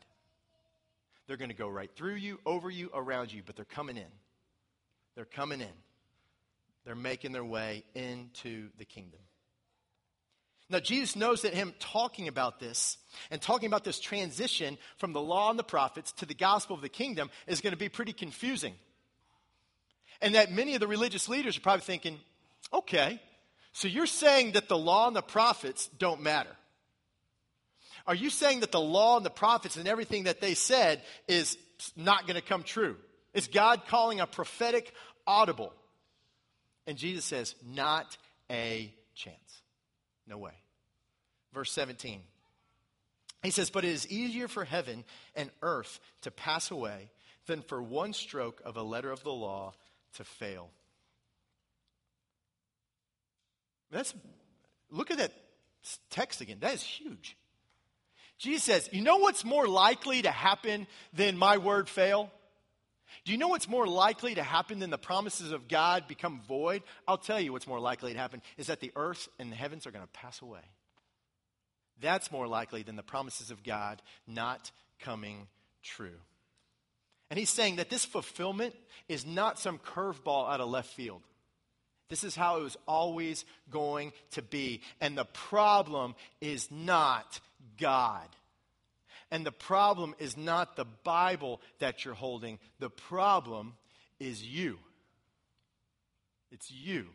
They're 1.28 1.38
going 1.38 1.52
to 1.52 1.56
go 1.56 1.68
right 1.68 1.90
through 1.96 2.16
you, 2.16 2.40
over 2.46 2.70
you, 2.70 2.90
around 2.94 3.34
you, 3.34 3.44
but 3.46 3.56
they're 3.56 3.66
coming 3.66 3.98
in. 3.98 4.12
They're 5.16 5.26
coming 5.26 5.62
in. 5.62 5.68
They're 6.86 6.96
making 6.96 7.34
their 7.34 7.44
way 7.44 7.84
into 7.96 8.70
the 8.78 8.86
kingdom. 8.86 9.20
Now, 10.70 10.80
Jesus 10.80 11.16
knows 11.16 11.44
that 11.44 11.54
him 11.54 11.74
talking 11.80 12.28
about 12.28 12.60
this 12.60 12.98
and 13.32 13.42
talking 13.42 13.68
about 13.68 13.86
this 13.86 14.00
transition 14.00 14.78
from 14.98 15.14
the 15.14 15.22
law 15.22 15.50
and 15.50 15.58
the 15.58 15.64
prophets 15.64 16.12
to 16.14 16.26
the 16.26 16.34
gospel 16.34 16.76
of 16.76 16.82
the 16.82 16.90
kingdom 16.90 17.30
is 17.46 17.62
going 17.62 17.72
to 17.72 17.78
be 17.78 17.88
pretty 17.88 18.12
confusing. 18.12 18.74
And 20.22 20.36
that 20.36 20.52
many 20.52 20.74
of 20.74 20.82
the 20.82 20.88
religious 20.88 21.30
leaders 21.30 21.58
are 21.58 21.62
probably 21.62 21.82
thinking, 21.82 22.20
okay, 22.74 23.22
so 23.72 23.88
you're 23.88 24.08
saying 24.08 24.54
that 24.54 24.68
the 24.68 24.78
law 24.78 25.08
and 25.08 25.16
the 25.16 25.22
prophets 25.22 25.90
don't 25.98 26.22
matter. 26.22 26.57
Are 28.08 28.16
you 28.16 28.30
saying 28.30 28.62
that 28.62 28.72
the 28.72 28.80
law 28.80 29.18
and 29.18 29.26
the 29.26 29.30
prophets 29.30 29.76
and 29.76 29.88
everything 29.88 30.24
that 30.24 30.40
they 30.40 30.54
said 30.54 31.02
is 31.28 31.58
not 31.96 32.26
going 32.26 32.40
to 32.40 32.42
come 32.42 32.64
true? 32.64 32.96
Is 33.34 33.48
God 33.48 33.84
calling 33.88 34.22
a 34.22 34.28
prophetic 34.28 34.94
audible? 35.28 35.74
And 36.88 36.98
Jesus 36.98 37.26
says, 37.26 37.54
Not 37.66 38.18
a 38.50 38.94
chance. 39.14 39.62
No 40.26 40.38
way. 40.38 40.54
Verse 41.54 41.72
17. 41.74 42.22
He 43.44 43.52
says, 43.52 43.70
But 43.70 43.84
it 43.84 43.90
is 43.92 44.08
easier 44.08 44.48
for 44.48 44.64
heaven 44.64 45.04
and 45.36 45.52
earth 45.62 46.00
to 46.22 46.32
pass 46.32 46.72
away 46.72 47.12
than 47.46 47.62
for 47.62 47.82
one 47.82 48.14
stroke 48.14 48.62
of 48.64 48.78
a 48.78 48.84
letter 48.84 49.12
of 49.12 49.24
the 49.24 49.34
law 49.34 49.74
to 50.16 50.24
fail. 50.24 50.70
That's, 53.92 54.14
look 54.90 55.12
at 55.12 55.18
that 55.18 55.34
text 56.10 56.42
again. 56.42 56.58
That 56.62 56.74
is 56.74 56.84
huge. 56.84 57.38
Jesus 58.38 58.64
says, 58.64 58.90
You 58.92 59.02
know 59.02 59.18
what's 59.18 59.44
more 59.44 59.68
likely 59.68 60.22
to 60.22 60.32
happen 60.32 60.88
than 61.14 61.38
my 61.38 61.58
word 61.58 61.90
fail? 61.90 62.32
Do 63.26 63.32
you 63.32 63.38
know 63.38 63.48
what's 63.50 63.68
more 63.68 63.88
likely 63.88 64.36
to 64.36 64.44
happen 64.44 64.80
than 64.80 64.90
the 64.90 64.98
promises 64.98 65.52
of 65.52 65.68
God 65.68 66.08
become 66.08 66.42
void? 66.48 66.84
I'll 67.08 67.18
tell 67.18 67.40
you 67.40 67.52
what's 67.52 67.68
more 67.68 67.80
likely 67.80 68.14
to 68.14 68.20
happen 68.20 68.42
is 68.58 68.68
that 68.68 68.80
the 68.80 68.92
earth 68.96 69.28
and 69.40 69.52
the 69.52 69.56
heavens 69.56 69.88
are 69.88 69.92
going 69.92 70.06
to 70.06 70.12
pass 70.12 70.42
away. 70.42 70.62
That's 72.00 72.32
more 72.32 72.48
likely 72.48 72.84
than 72.84 72.96
the 72.96 73.04
promises 73.04 73.52
of 73.52 73.64
God 73.64 74.02
not 74.28 74.72
coming 75.00 75.48
true. 75.84 76.20
And 77.30 77.40
he's 77.40 77.50
saying 77.50 77.78
that 77.78 77.90
this 77.90 78.06
fulfillment 78.06 78.76
is 79.10 79.26
not 79.26 79.60
some 79.60 79.80
curveball 79.80 80.50
out 80.50 80.62
of 80.62 80.70
left 80.70 80.94
field. 80.94 81.22
This 82.10 82.24
is 82.24 82.36
how 82.36 82.60
it 82.60 82.64
was 82.64 82.78
always 82.88 83.44
going 83.70 84.14
to 84.32 84.42
be. 84.42 84.82
And 85.02 85.18
the 85.18 85.26
problem 85.26 86.16
is 86.40 86.70
not 86.72 87.40
God. 87.80 88.28
And 89.30 89.46
the 89.46 89.52
problem 89.52 90.16
is 90.20 90.38
not 90.38 90.76
the 90.76 90.86
Bible 91.04 91.62
that 91.80 92.06
you're 92.06 92.14
holding. 92.14 92.60
The 92.80 92.90
problem 92.90 93.74
is 94.20 94.44
you. 94.44 94.80
It's 96.52 96.72
you. 96.72 97.08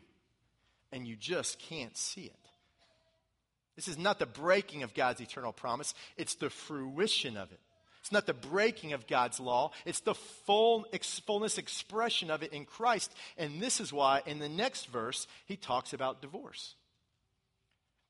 And 0.91 1.07
you 1.07 1.15
just 1.15 1.59
can't 1.59 1.97
see 1.97 2.25
it. 2.25 2.35
This 3.75 3.87
is 3.87 3.97
not 3.97 4.19
the 4.19 4.27
breaking 4.27 4.83
of 4.83 4.93
God's 4.93 5.21
eternal 5.21 5.51
promise, 5.51 5.93
it's 6.17 6.35
the 6.35 6.49
fruition 6.49 7.37
of 7.37 7.51
it. 7.51 7.59
It's 8.01 8.11
not 8.11 8.25
the 8.25 8.33
breaking 8.33 8.91
of 8.91 9.07
God's 9.07 9.39
law, 9.39 9.71
it's 9.85 10.01
the 10.01 10.13
full, 10.13 10.85
fullness 11.25 11.57
expression 11.57 12.29
of 12.29 12.43
it 12.43 12.51
in 12.51 12.65
Christ. 12.65 13.13
And 13.37 13.61
this 13.61 13.79
is 13.79 13.93
why 13.93 14.21
in 14.25 14.39
the 14.39 14.49
next 14.49 14.87
verse, 14.87 15.25
he 15.45 15.55
talks 15.55 15.93
about 15.93 16.21
divorce. 16.21 16.75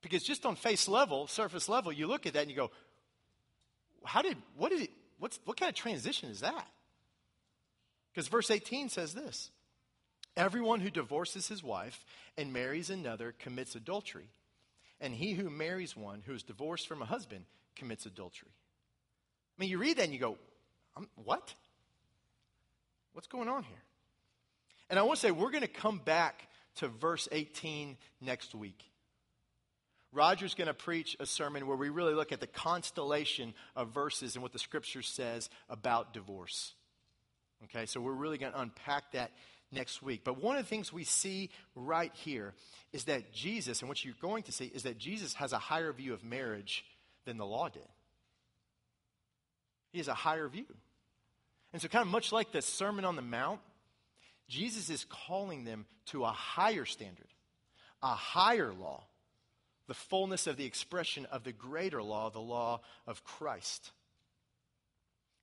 Because 0.03 0.21
just 0.21 0.45
on 0.45 0.55
face 0.55 0.87
level, 0.87 1.25
surface 1.25 1.67
level, 1.67 1.91
you 1.91 2.05
look 2.05 2.27
at 2.27 2.33
that 2.33 2.41
and 2.41 2.51
you 2.51 2.57
go, 2.57 2.69
how 4.03 4.21
did, 4.21 4.37
what 4.57 4.69
did 4.69 4.81
it, 4.81 4.91
what's, 5.17 5.39
what 5.45 5.59
kind 5.59 5.69
of 5.69 5.75
transition 5.75 6.29
is 6.29 6.41
that? 6.41 6.67
Because 8.13 8.27
verse 8.27 8.51
18 8.51 8.89
says 8.89 9.13
this 9.13 9.49
Everyone 10.35 10.81
who 10.81 10.91
divorces 10.91 11.47
his 11.47 11.63
wife 11.63 12.05
and 12.37 12.51
marries 12.51 12.89
another 12.89 13.33
commits 13.39 13.75
adultery, 13.75 14.29
and 14.99 15.13
he 15.13 15.33
who 15.33 15.49
marries 15.49 15.95
one 15.95 16.21
who 16.25 16.33
is 16.33 16.43
divorced 16.43 16.87
from 16.87 17.01
a 17.01 17.05
husband 17.05 17.45
commits 17.75 18.05
adultery. 18.05 18.51
I 19.57 19.61
mean, 19.61 19.69
you 19.69 19.77
read 19.77 19.97
that 19.97 20.03
and 20.03 20.13
you 20.13 20.19
go, 20.19 20.37
um, 20.97 21.07
what? 21.15 21.53
What's 23.13 23.27
going 23.27 23.47
on 23.47 23.63
here? 23.63 23.83
And 24.89 24.99
I 24.99 25.03
want 25.03 25.19
to 25.19 25.21
say, 25.21 25.31
we're 25.31 25.51
going 25.51 25.61
to 25.61 25.67
come 25.67 25.99
back 25.99 26.49
to 26.75 26.89
verse 26.89 27.29
18 27.31 27.95
next 28.19 28.53
week. 28.53 28.83
Roger's 30.13 30.53
going 30.53 30.67
to 30.67 30.73
preach 30.73 31.17
a 31.19 31.25
sermon 31.25 31.67
where 31.67 31.77
we 31.77 31.89
really 31.89 32.13
look 32.13 32.31
at 32.31 32.39
the 32.39 32.47
constellation 32.47 33.53
of 33.75 33.89
verses 33.89 34.35
and 34.35 34.43
what 34.43 34.53
the 34.53 34.59
scripture 34.59 35.01
says 35.01 35.49
about 35.69 36.13
divorce. 36.13 36.73
Okay, 37.65 37.85
so 37.85 37.99
we're 37.99 38.13
really 38.13 38.37
going 38.37 38.51
to 38.51 38.61
unpack 38.61 39.11
that 39.13 39.31
next 39.71 40.03
week. 40.03 40.21
But 40.23 40.41
one 40.41 40.55
of 40.55 40.63
the 40.63 40.69
things 40.69 40.93
we 40.93 41.03
see 41.03 41.49
right 41.75 42.11
here 42.13 42.53
is 42.91 43.05
that 43.05 43.33
Jesus, 43.33 43.81
and 43.81 43.89
what 43.89 44.03
you're 44.05 44.13
going 44.21 44.43
to 44.43 44.51
see, 44.51 44.65
is 44.65 44.83
that 44.83 44.97
Jesus 44.97 45.33
has 45.35 45.53
a 45.53 45.57
higher 45.57 45.91
view 45.91 46.13
of 46.13 46.23
marriage 46.23 46.85
than 47.25 47.37
the 47.37 47.45
law 47.45 47.69
did. 47.69 47.81
He 49.91 49.97
has 49.99 50.07
a 50.07 50.13
higher 50.13 50.47
view. 50.47 50.65
And 51.71 51.81
so, 51.81 51.87
kind 51.87 52.03
of 52.03 52.11
much 52.11 52.31
like 52.31 52.51
the 52.51 52.61
Sermon 52.61 53.05
on 53.05 53.15
the 53.15 53.21
Mount, 53.21 53.59
Jesus 54.47 54.89
is 54.89 55.05
calling 55.05 55.63
them 55.63 55.85
to 56.07 56.23
a 56.23 56.29
higher 56.29 56.85
standard, 56.85 57.27
a 58.01 58.13
higher 58.13 58.73
law, 58.73 59.03
the 59.87 59.93
fullness 59.93 60.47
of 60.47 60.57
the 60.57 60.65
expression 60.65 61.25
of 61.31 61.43
the 61.43 61.51
greater 61.51 62.01
law, 62.01 62.29
the 62.29 62.39
law 62.39 62.81
of 63.05 63.23
Christ. 63.23 63.91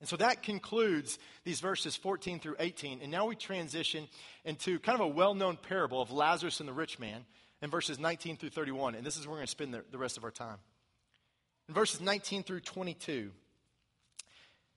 And 0.01 0.09
so 0.09 0.17
that 0.17 0.43
concludes 0.43 1.19
these 1.45 1.61
verses 1.61 1.95
14 1.95 2.41
through 2.41 2.57
18. 2.59 3.01
And 3.03 3.11
now 3.11 3.27
we 3.27 3.37
transition 3.37 4.09
into 4.45 4.79
kind 4.79 4.99
of 4.99 5.07
a 5.07 5.09
well 5.09 5.35
known 5.35 5.57
parable 5.57 6.01
of 6.01 6.11
Lazarus 6.11 6.61
and 6.61 6.69
the 6.69 6.73
rich 6.73 6.99
man 6.99 7.27
in 7.61 7.71
verses 7.71 7.99
19 7.99 8.37
through 8.37 8.51
31. 8.51 8.95
And 8.95 9.05
this 9.05 9.17
is 9.17 9.27
where 9.27 9.33
we're 9.33 9.39
going 9.39 9.47
to 9.47 9.51
spend 9.51 9.75
the, 9.75 9.85
the 9.91 9.99
rest 9.99 10.17
of 10.17 10.25
our 10.25 10.31
time. 10.31 10.57
In 11.69 11.75
verses 11.75 12.01
19 12.01 12.43
through 12.45 12.61
22, 12.61 13.31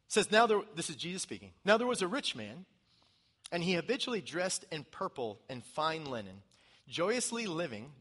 says, 0.09 0.31
Now 0.31 0.45
there, 0.45 0.61
this 0.75 0.89
is 0.89 0.95
Jesus 0.95 1.21
speaking. 1.21 1.51
Now 1.65 1.77
there 1.77 1.87
was 1.87 2.01
a 2.01 2.07
rich 2.07 2.35
man, 2.35 2.65
and 3.51 3.63
he 3.63 3.73
habitually 3.73 4.21
dressed 4.21 4.65
in 4.71 4.85
purple 4.91 5.39
and 5.49 5.63
fine 5.63 6.05
linen, 6.05 6.43
joyously 6.87 7.47
living 7.47 7.91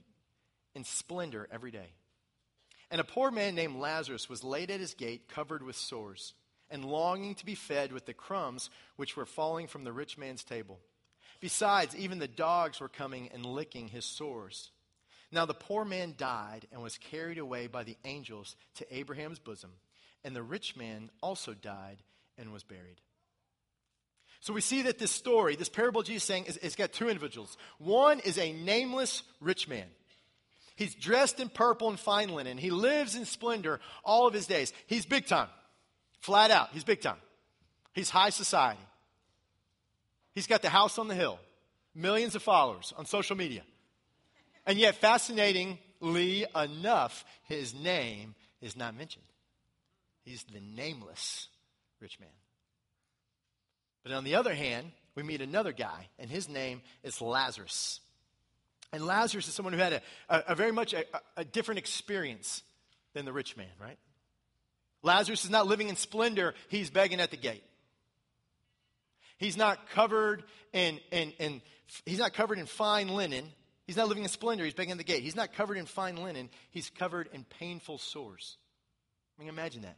in 0.75 0.85
splendor 0.85 1.49
every 1.51 1.71
day. 1.71 1.93
And 2.91 3.01
a 3.01 3.05
poor 3.05 3.31
man 3.31 3.55
named 3.55 3.77
Lazarus 3.77 4.29
was 4.29 4.45
laid 4.45 4.71
at 4.71 4.81
his 4.81 4.95
gate, 4.95 5.29
covered 5.29 5.63
with 5.63 5.77
sores, 5.77 6.35
and 6.71 6.85
longing 6.85 7.35
to 7.37 7.47
be 7.47 7.55
fed 7.55 7.93
with 7.93 8.07
the 8.07 8.15
crumbs 8.15 8.71
which 8.97 9.17
were 9.17 9.27
falling 9.27 9.67
from 9.67 9.85
the 9.85 9.93
rich 9.93 10.19
man's 10.19 10.45
table. 10.45 10.79
Besides, 11.41 11.97
even 11.97 12.19
the 12.19 12.29
dogs 12.29 12.81
were 12.81 12.89
coming 12.89 13.31
and 13.33 13.45
licking 13.45 13.89
his 13.89 14.05
sores. 14.05 14.71
Now 15.31 15.47
the 15.47 15.55
poor 15.55 15.85
man 15.85 16.15
died 16.17 16.67
and 16.71 16.83
was 16.83 16.99
carried 16.99 17.39
away 17.39 17.67
by 17.67 17.85
the 17.85 17.97
angels 18.05 18.57
to 18.77 18.95
Abraham's 18.95 19.39
bosom 19.39 19.71
and 20.25 20.37
the 20.37 20.43
rich 20.43 20.77
man 20.77 21.11
also 21.23 21.55
died 21.55 21.99
and 22.39 22.53
was 22.53 22.63
buried. 22.63 23.01
So 24.41 24.53
we 24.53 24.61
see 24.61 24.83
that 24.83 24.99
this 24.99 25.13
story, 25.13 25.55
this 25.55 25.69
parable 25.69 26.03
Jesus 26.03 26.25
saying, 26.25 26.47
is, 26.47 26.57
it's 26.59 26.75
got 26.75 26.93
two 26.93 27.09
individuals. 27.09 27.57
One 27.79 28.19
is 28.21 28.39
a 28.39 28.53
nameless 28.53 29.23
rich 29.41 29.69
man. 29.69 29.87
He's 30.77 30.95
dressed 30.95 31.41
in 31.41 31.49
purple 31.49 31.89
and 31.89 31.99
fine 31.99 32.31
linen. 32.31 32.59
He 32.59 32.71
lives 32.71 33.15
in 33.15 33.25
splendor 33.25 33.81
all 34.05 34.27
of 34.27 34.35
his 34.35 34.47
days. 34.47 34.73
He's 34.87 35.07
big 35.07 35.27
time. 35.27 35.49
Flat 36.21 36.51
out, 36.51 36.71
he's 36.73 36.85
big 36.85 37.01
time. 37.01 37.19
He's 37.93 38.11
high 38.11 38.31
society. 38.31 38.81
He's 40.35 40.47
got 40.47 40.63
the 40.63 40.71
house 40.71 40.99
on 40.99 41.09
the 41.09 41.15
hill, 41.15 41.39
millions 41.95 42.35
of 42.35 42.43
followers 42.43 42.95
on 42.97 43.05
social 43.05 43.37
media. 43.37 43.63
And 44.65 44.79
yet, 44.79 44.95
fascinatingly 44.95 46.47
enough, 46.55 47.25
his 47.45 47.75
name 47.75 48.35
is 48.61 48.77
not 48.77 48.97
mentioned. 48.97 49.25
He's 50.25 50.45
the 50.45 50.61
nameless 50.61 51.49
rich 52.01 52.19
man. 52.21 52.29
But 54.05 54.13
on 54.13 54.25
the 54.25 54.37
other 54.37 54.55
hand, 54.55 54.93
we 55.15 55.23
meet 55.23 55.43
another 55.43 55.73
guy, 55.73 56.09
and 56.19 56.31
his 56.31 56.49
name 56.49 56.81
is 57.03 57.21
Lazarus. 57.21 58.01
And 58.93 59.07
Lazarus 59.07 59.49
is 59.49 59.55
someone 59.55 59.73
who 59.73 59.81
had 59.81 59.95
a, 59.95 60.03
a, 60.29 60.43
a 60.49 60.55
very 60.55 60.73
much 60.73 60.93
a, 60.93 61.05
a 61.37 61.45
different 61.45 61.79
experience 61.79 62.63
than 63.15 63.25
the 63.25 63.33
rich 63.33 63.57
man, 63.57 63.71
right? 63.81 63.99
Lazarus 65.03 65.45
is 65.45 65.51
not 65.51 65.67
living 65.67 65.89
in 65.89 65.97
splendor, 65.97 66.55
he's 66.69 66.91
begging 66.91 67.21
at 67.21 67.31
the 67.31 67.37
gate. 67.37 67.65
He's 69.39 69.57
not 69.57 69.89
covered 69.91 70.45
in, 70.73 71.01
in, 71.11 71.33
in, 71.39 71.63
he's 72.07 72.19
not 72.19 72.33
covered 72.33 72.59
in 72.59 72.67
fine 72.67 73.09
linen. 73.09 73.45
He's 73.85 73.97
not 73.97 74.09
living 74.09 74.23
in 74.23 74.29
splendor, 74.29 74.65
he's 74.65 74.75
begging 74.75 74.93
at 74.93 74.99
the 74.99 75.05
gate. 75.05 75.23
He's 75.23 75.35
not 75.35 75.53
covered 75.53 75.77
in 75.77 75.87
fine 75.87 76.17
linen, 76.17 76.51
he's 76.71 76.89
covered 76.91 77.29
in 77.33 77.45
painful 77.45 77.99
sores. 77.99 78.57
I 79.37 79.43
mean, 79.43 79.49
imagine 79.49 79.83
that 79.83 79.97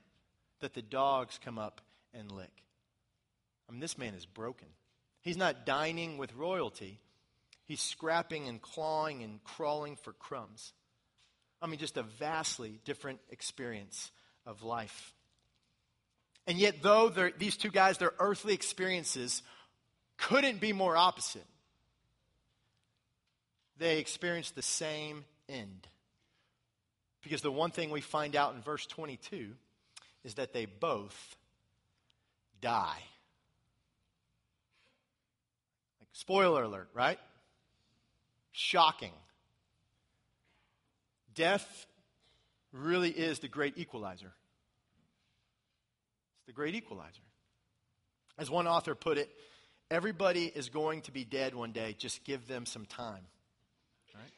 that 0.60 0.72
the 0.72 0.82
dogs 0.82 1.38
come 1.44 1.58
up 1.58 1.82
and 2.14 2.32
lick. 2.32 2.64
I 3.68 3.72
mean, 3.72 3.80
this 3.80 3.98
man 3.98 4.14
is 4.14 4.24
broken. 4.24 4.68
He's 5.20 5.36
not 5.36 5.66
dining 5.66 6.16
with 6.16 6.34
royalty, 6.34 7.00
he's 7.66 7.80
scrapping 7.80 8.48
and 8.48 8.60
clawing 8.60 9.22
and 9.22 9.42
crawling 9.44 9.96
for 9.96 10.12
crumbs. 10.12 10.72
I 11.60 11.66
mean, 11.66 11.78
just 11.78 11.96
a 11.96 12.02
vastly 12.02 12.78
different 12.84 13.20
experience 13.30 14.10
of 14.46 14.62
life. 14.62 15.14
And 16.46 16.58
yet, 16.58 16.82
though 16.82 17.08
these 17.38 17.56
two 17.56 17.70
guys, 17.70 17.98
their 17.98 18.12
earthly 18.18 18.52
experiences 18.52 19.42
couldn't 20.18 20.60
be 20.60 20.72
more 20.72 20.96
opposite, 20.96 21.46
they 23.78 23.98
experienced 23.98 24.54
the 24.54 24.62
same 24.62 25.24
end. 25.48 25.88
Because 27.22 27.40
the 27.40 27.50
one 27.50 27.70
thing 27.70 27.90
we 27.90 28.02
find 28.02 28.36
out 28.36 28.54
in 28.54 28.60
verse 28.60 28.84
22 28.86 29.52
is 30.24 30.34
that 30.34 30.52
they 30.52 30.66
both 30.66 31.36
die. 32.60 33.02
Like, 36.00 36.08
spoiler 36.12 36.64
alert, 36.64 36.90
right? 36.92 37.18
Shocking. 38.56 39.10
Death 41.34 41.86
really 42.72 43.10
is 43.10 43.40
the 43.40 43.48
great 43.48 43.76
equalizer. 43.76 44.32
It's 46.36 46.46
the 46.46 46.52
great 46.52 46.76
equalizer. 46.76 47.20
As 48.38 48.48
one 48.48 48.68
author 48.68 48.94
put 48.94 49.18
it, 49.18 49.28
everybody 49.90 50.44
is 50.44 50.68
going 50.68 51.02
to 51.02 51.10
be 51.10 51.24
dead 51.24 51.56
one 51.56 51.72
day, 51.72 51.96
just 51.98 52.22
give 52.22 52.46
them 52.46 52.64
some 52.64 52.86
time. 52.86 53.26
Right? 54.14 54.32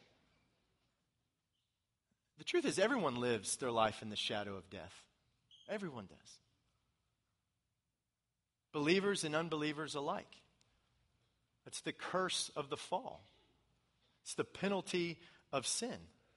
The 2.39 2.45
truth 2.45 2.65
is, 2.65 2.79
everyone 2.79 3.17
lives 3.17 3.57
their 3.57 3.71
life 3.71 4.01
in 4.01 4.09
the 4.09 4.17
shadow 4.17 4.57
of 4.57 4.71
death. 4.71 4.95
Everyone 5.69 6.07
does. 6.07 6.39
Believers 8.73 9.25
and 9.25 9.37
unbelievers 9.37 9.95
alike. 9.95 10.41
It's 11.67 11.83
the 11.83 11.93
curse 11.93 12.51
of 12.57 12.71
the 12.71 12.79
fall. 12.79 13.21
It's 14.27 14.35
the 14.35 14.43
penalty 14.43 15.21
of 15.53 15.69
sin. 15.69 15.95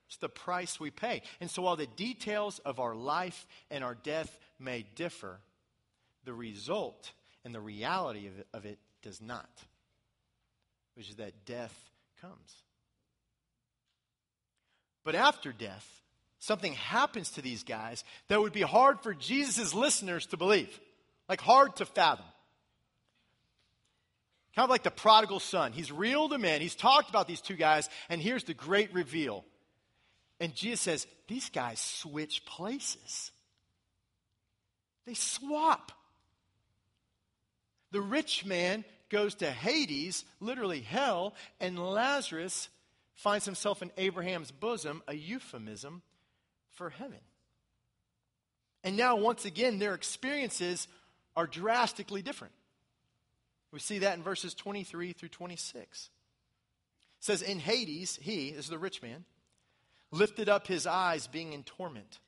It's 0.07 0.17
the 0.17 0.29
price 0.29 0.79
we 0.79 0.91
pay. 0.91 1.23
And 1.41 1.49
so 1.49 1.63
while 1.63 1.75
the 1.75 1.87
details 1.87 2.59
of 2.59 2.79
our 2.79 2.93
life 2.93 3.47
and 3.71 3.83
our 3.83 3.95
death 3.95 4.37
may 4.59 4.85
differ, 4.93 5.39
the 6.23 6.33
result 6.35 7.11
and 7.43 7.53
the 7.53 7.59
reality 7.59 8.27
of 8.27 8.37
it, 8.37 8.47
of 8.53 8.65
it 8.67 8.77
does 9.01 9.19
not, 9.19 9.49
which 10.93 11.09
is 11.09 11.15
that 11.15 11.47
death 11.47 11.73
comes. 12.21 12.63
But 15.03 15.15
after 15.15 15.51
death, 15.51 16.03
something 16.37 16.73
happens 16.73 17.31
to 17.31 17.41
these 17.41 17.63
guys 17.63 18.03
that 18.27 18.39
would 18.39 18.53
be 18.53 18.61
hard 18.61 19.01
for 19.01 19.15
Jesus' 19.15 19.73
listeners 19.73 20.27
to 20.27 20.37
believe, 20.37 20.79
like 21.27 21.41
hard 21.41 21.75
to 21.77 21.87
fathom. 21.87 22.25
Kind 24.55 24.63
of 24.63 24.69
like 24.69 24.83
the 24.83 24.91
prodigal 24.91 25.39
son. 25.39 25.71
He's 25.71 25.91
reeled 25.91 26.31
them 26.31 26.43
in. 26.43 26.61
He's 26.61 26.75
talked 26.75 27.09
about 27.09 27.27
these 27.27 27.41
two 27.41 27.55
guys, 27.55 27.89
and 28.09 28.21
here's 28.21 28.43
the 28.43 28.53
great 28.53 28.93
reveal. 28.93 29.45
And 30.39 30.55
Jesus 30.55 30.81
says, 30.81 31.07
These 31.27 31.49
guys 31.49 31.79
switch 31.79 32.45
places. 32.45 33.31
They 35.05 35.13
swap. 35.13 35.91
The 37.91 38.01
rich 38.01 38.45
man 38.45 38.85
goes 39.09 39.35
to 39.35 39.49
Hades, 39.49 40.23
literally 40.39 40.81
hell, 40.81 41.33
and 41.59 41.79
Lazarus 41.79 42.69
finds 43.15 43.45
himself 43.45 43.81
in 43.81 43.91
Abraham's 43.97 44.51
bosom, 44.51 45.01
a 45.07 45.15
euphemism 45.15 46.01
for 46.75 46.89
heaven. 46.89 47.19
And 48.83 48.95
now, 48.95 49.17
once 49.17 49.45
again, 49.45 49.79
their 49.79 49.93
experiences 49.93 50.87
are 51.35 51.47
drastically 51.47 52.21
different. 52.21 52.53
We 53.71 53.79
see 53.79 53.99
that 53.99 54.17
in 54.17 54.23
verses 54.23 54.53
23 54.53 55.13
through 55.13 55.29
26. 55.29 56.09
It 57.19 57.23
says, 57.23 57.41
In 57.41 57.59
Hades, 57.59 58.17
he, 58.21 58.49
is 58.49 58.67
the 58.67 58.79
rich 58.79 59.01
man, 59.01 59.25
lifted 60.11 60.49
up 60.49 60.67
his 60.67 60.87
eyes, 60.87 61.27
being 61.27 61.53
in 61.53 61.63
torment, 61.63 62.19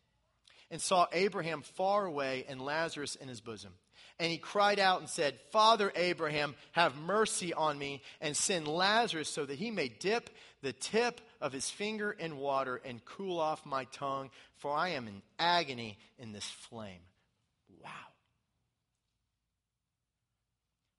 and 0.70 0.82
saw 0.82 1.08
Abraham 1.12 1.62
far 1.62 2.06
away 2.06 2.46
and 2.48 2.62
Lazarus 2.62 3.16
in 3.16 3.28
his 3.28 3.42
bosom. 3.42 3.74
And 4.20 4.32
he 4.32 4.38
cried 4.38 4.78
out 4.78 5.00
and 5.00 5.10
said, 5.10 5.40
Father 5.52 5.92
Abraham, 5.96 6.56
have 6.74 6.96
mercy 6.96 7.54
on 7.56 7.80
me, 7.80 8.04
and 8.20 8.38
send 8.38 8.68
Lazarus 8.68 9.30
so 9.30 9.46
that 9.46 9.58
he 9.58 9.72
may 9.72 9.88
dip 9.88 10.30
the 10.62 10.74
tip 10.74 11.22
of 11.40 11.54
his 11.54 11.72
finger 11.72 12.12
in 12.12 12.38
water 12.38 12.80
and 12.86 13.04
cool 13.04 13.40
off 13.40 13.66
my 13.66 13.86
tongue, 13.86 14.30
for 14.58 14.72
I 14.72 14.90
am 14.90 15.08
in 15.08 15.24
agony 15.40 15.98
in 16.20 16.34
this 16.34 16.46
flame. 16.46 17.02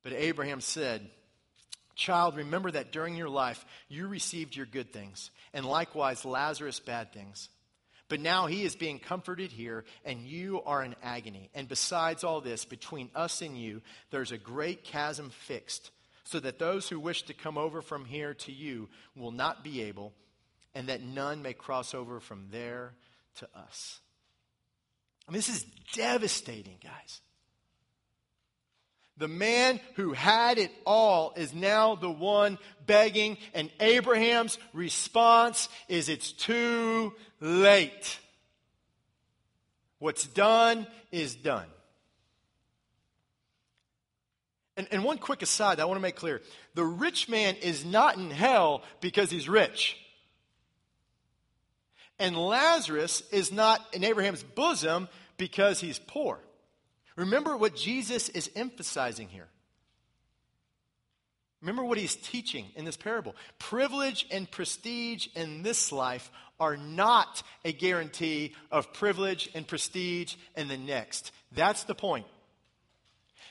But 0.03 0.13
Abraham 0.15 0.61
said, 0.61 1.09
Child, 1.95 2.37
remember 2.37 2.71
that 2.71 2.93
during 2.93 3.17
your 3.17 3.29
life 3.29 3.65
you 3.89 4.09
received 4.09 4.57
your 4.57 4.67
good 4.67 4.93
things, 4.93 5.31
and 5.53 5.65
likewise 5.65 6.25
Lazarus 6.25 6.81
bad 6.81 7.13
things. 7.13 7.49
But 8.09 8.21
now 8.21 8.47
he 8.47 8.65
is 8.65 8.77
being 8.77 8.99
comforted 8.99 9.53
here, 9.53 9.85
and 10.05 10.21
you 10.21 10.63
are 10.63 10.85
in 10.85 10.95
agony. 11.03 11.51
And 11.55 11.69
besides 11.69 12.25
all 12.25 12.41
this, 12.41 12.65
between 12.65 13.11
us 13.15 13.41
and 13.41 13.57
you, 13.57 13.81
there's 14.11 14.33
a 14.33 14.39
great 14.39 14.85
chasm 14.85 15.31
fixed, 15.31 15.91
so 16.25 16.39
that 16.41 16.59
those 16.59 16.89
who 16.89 17.01
wish 17.01 17.23
to 17.23 17.35
come 17.35 17.57
over 17.57 17.81
from 17.81 18.05
here 18.05 18.35
to 18.35 18.53
you 18.53 18.89
will 19.17 19.31
not 19.31 19.65
be 19.65 19.83
able, 19.83 20.13
and 20.75 20.89
that 20.89 21.03
none 21.03 21.43
may 21.43 21.53
cross 21.53 21.95
over 21.95 22.21
from 22.21 22.49
there 22.51 22.93
to 23.37 23.49
us. 23.57 24.01
This 25.31 25.49
is 25.49 25.65
devastating, 25.95 26.77
guys. 26.83 27.21
The 29.23 29.29
man 29.29 29.79
who 29.95 30.15
had 30.15 30.59
it 30.59 30.73
all 30.85 31.33
is 31.37 31.55
now 31.55 31.95
the 31.95 32.11
one 32.11 32.59
begging, 32.87 33.39
and 33.55 33.71
Abraham's 33.79 34.59
response 34.73 35.69
is 35.87 36.09
it's 36.09 36.33
too 36.33 37.15
late. 37.41 38.19
What's 40.01 40.27
done 40.27 40.89
is 41.13 41.37
done. 41.37 41.69
And, 44.77 44.89
and 44.91 45.05
one 45.05 45.19
quick 45.19 45.43
aside 45.43 45.79
I 45.79 45.85
want 45.85 45.99
to 45.99 46.03
make 46.03 46.17
clear 46.17 46.43
the 46.75 46.85
rich 46.85 47.29
man 47.29 47.55
is 47.55 47.85
not 47.85 48.17
in 48.17 48.29
hell 48.29 48.83
because 49.01 49.31
he's 49.31 49.49
rich. 49.49 49.97
And 52.19 52.37
Lazarus 52.37 53.23
is 53.31 53.53
not 53.53 53.87
in 53.93 54.03
Abraham's 54.03 54.43
bosom 54.43 55.09
because 55.37 55.79
he's 55.81 56.01
poor. 56.01 56.41
Remember 57.23 57.57
what 57.57 57.77
Jesus 57.77 58.29
is 58.29 58.51
emphasizing 58.57 59.29
here. 59.29 59.47
Remember 61.61 61.85
what 61.85 61.97
he's 61.97 62.17
teaching 62.17 62.67
in 62.75 62.85
this 62.85 62.97
parable. 62.97 63.37
Privilege 63.61 64.27
and 64.33 64.51
prestige 64.51 65.29
in 65.37 65.63
this 65.63 65.93
life 65.93 66.33
are 66.59 66.77
not 66.77 67.45
a 67.65 67.73
guarantee 67.73 68.55
of 68.73 68.93
privilege 68.93 69.49
and 69.55 69.69
prestige 69.69 70.35
in 70.57 70.67
the 70.67 70.77
next. 70.77 71.31
That's 71.53 71.85
the 71.85 71.95
point. 71.95 72.27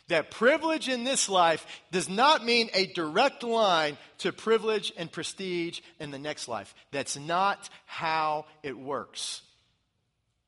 That 0.09 0.31
privilege 0.31 0.89
in 0.89 1.05
this 1.05 1.29
life 1.29 1.65
does 1.93 2.09
not 2.09 2.43
mean 2.43 2.69
a 2.73 2.87
direct 2.87 3.41
line 3.41 3.97
to 4.17 4.33
privilege 4.33 4.91
and 4.97 5.09
prestige 5.09 5.79
in 5.97 6.11
the 6.11 6.19
next 6.19 6.49
life. 6.49 6.75
That's 6.91 7.17
not 7.17 7.69
how 7.85 8.47
it 8.63 8.77
works. 8.77 9.43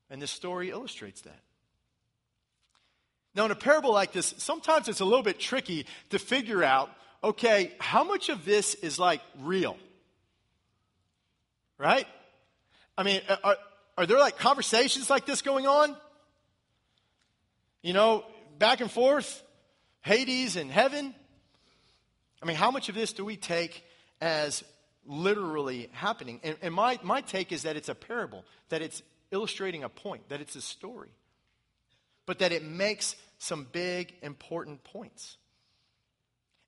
And 0.10 0.22
this 0.22 0.32
story 0.32 0.72
illustrates 0.72 1.22
that. 1.22 1.40
Now, 3.36 3.46
in 3.46 3.52
a 3.52 3.56
parable 3.56 3.92
like 3.92 4.12
this, 4.12 4.34
sometimes 4.38 4.88
it's 4.88 5.00
a 5.00 5.06
little 5.06 5.24
bit 5.24 5.40
tricky 5.40 5.86
to 6.10 6.20
figure 6.20 6.64
out 6.64 6.90
okay, 7.24 7.72
how 7.80 8.04
much 8.04 8.30
of 8.30 8.44
this 8.44 8.76
is 8.76 9.00
like 9.00 9.22
real? 9.42 9.78
Right? 11.78 12.06
I 12.98 13.04
mean, 13.04 13.22
are, 13.44 13.56
are 13.98 14.06
there 14.06 14.20
like 14.20 14.38
conversations 14.38 15.10
like 15.10 15.26
this 15.26 15.42
going 15.42 15.66
on? 15.66 15.96
You 17.82 17.94
know, 17.94 18.26
back 18.60 18.82
and 18.82 18.92
forth, 18.92 19.42
Hades 20.02 20.56
and 20.58 20.70
heaven? 20.70 21.16
I 22.42 22.46
mean, 22.46 22.58
how 22.58 22.72
much 22.72 22.90
of 22.90 22.96
this 22.96 23.14
do 23.14 23.24
we 23.24 23.38
take 23.38 23.84
as 24.20 24.64
literally 25.06 25.90
happening? 25.94 26.42
And, 26.44 26.58
and 26.62 26.74
my, 26.74 27.00
my 27.04 27.22
take 27.22 27.52
is 27.52 27.64
that 27.64 27.78
it's 27.78 27.90
a 27.90 27.96
parable, 27.96 28.44
that 28.70 28.82
it's 28.82 29.02
illustrating 29.32 29.84
a 29.84 29.90
point, 29.90 30.28
that 30.30 30.42
it's 30.42 30.56
a 30.56 30.62
story 30.62 31.10
but 32.26 32.40
that 32.40 32.52
it 32.52 32.64
makes 32.64 33.16
some 33.38 33.68
big, 33.72 34.14
important 34.22 34.84
points. 34.84 35.38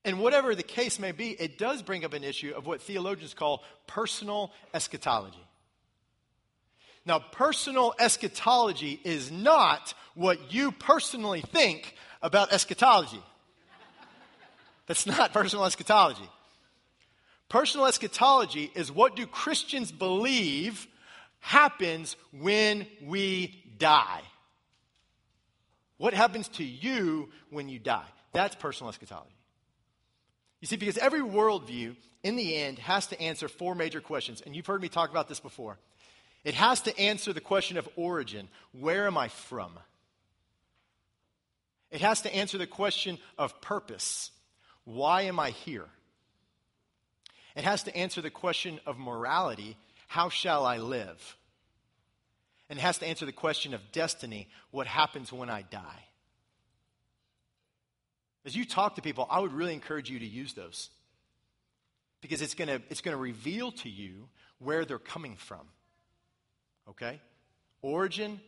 And 0.03 0.19
whatever 0.19 0.53
the 0.53 0.63
case 0.63 0.99
may 0.99 1.11
be, 1.11 1.31
it 1.31 1.57
does 1.57 1.81
bring 1.81 2.05
up 2.05 2.13
an 2.13 2.23
issue 2.23 2.53
of 2.55 2.67
what 2.67 2.81
theologians 2.81 3.33
call 3.33 3.63
personal 3.87 4.51
eschatology. 4.73 5.43
Now, 7.05 7.19
personal 7.19 7.93
eschatology 7.99 8.99
is 9.03 9.31
not 9.31 9.93
what 10.13 10.53
you 10.53 10.71
personally 10.71 11.41
think 11.41 11.95
about 12.21 12.51
eschatology. 12.51 13.21
That's 14.87 15.05
not 15.05 15.33
personal 15.33 15.65
eschatology. 15.65 16.29
Personal 17.49 17.87
eschatology 17.87 18.71
is 18.75 18.91
what 18.91 19.15
do 19.15 19.25
Christians 19.27 19.91
believe 19.91 20.87
happens 21.39 22.15
when 22.31 22.87
we 23.03 23.63
die. 23.77 24.21
What 25.97 26.13
happens 26.13 26.47
to 26.49 26.63
you 26.63 27.29
when 27.49 27.69
you 27.69 27.79
die? 27.79 28.05
That's 28.33 28.55
personal 28.55 28.89
eschatology. 28.89 29.35
You 30.61 30.67
see, 30.67 30.75
because 30.77 30.97
every 30.97 31.21
worldview, 31.21 31.95
in 32.23 32.35
the 32.35 32.55
end, 32.55 32.79
has 32.79 33.07
to 33.07 33.21
answer 33.21 33.47
four 33.47 33.75
major 33.75 34.01
questions. 34.01 34.41
And 34.41 34.55
you've 34.55 34.65
heard 34.65 34.81
me 34.81 34.89
talk 34.89 35.09
about 35.09 35.27
this 35.27 35.39
before. 35.39 35.77
It 36.43 36.53
has 36.55 36.81
to 36.81 36.99
answer 36.99 37.33
the 37.33 37.41
question 37.41 37.77
of 37.77 37.87
origin 37.95 38.47
where 38.71 39.07
am 39.07 39.17
I 39.17 39.29
from? 39.29 39.71
It 41.91 42.01
has 42.01 42.21
to 42.23 42.35
answer 42.35 42.57
the 42.57 42.67
question 42.67 43.17
of 43.37 43.61
purpose 43.61 44.31
why 44.85 45.23
am 45.23 45.39
I 45.39 45.49
here? 45.49 45.87
It 47.55 47.63
has 47.63 47.83
to 47.83 47.97
answer 47.97 48.21
the 48.21 48.29
question 48.29 48.79
of 48.85 48.99
morality 48.99 49.77
how 50.07 50.29
shall 50.29 50.65
I 50.65 50.77
live? 50.77 51.35
And 52.69 52.79
has 52.79 52.97
to 52.99 53.05
answer 53.05 53.25
the 53.25 53.31
question 53.31 53.73
of 53.73 53.91
destiny 53.91 54.47
what 54.71 54.87
happens 54.87 55.31
when 55.31 55.49
I 55.49 55.61
die? 55.63 56.05
As 58.45 58.55
you 58.55 58.65
talk 58.65 58.95
to 58.95 59.01
people, 59.01 59.27
I 59.29 59.39
would 59.39 59.53
really 59.53 59.73
encourage 59.73 60.09
you 60.09 60.19
to 60.19 60.25
use 60.25 60.53
those 60.53 60.89
because 62.21 62.41
it's 62.41 62.53
going 62.53 62.67
to 62.67 62.81
it's 62.89 63.01
going 63.01 63.15
to 63.15 63.21
reveal 63.21 63.71
to 63.71 63.89
you 63.89 64.29
where 64.59 64.85
they're 64.85 64.99
coming 64.99 65.35
from. 65.35 65.61
Okay? 66.89 67.19
Origin, 67.81 68.39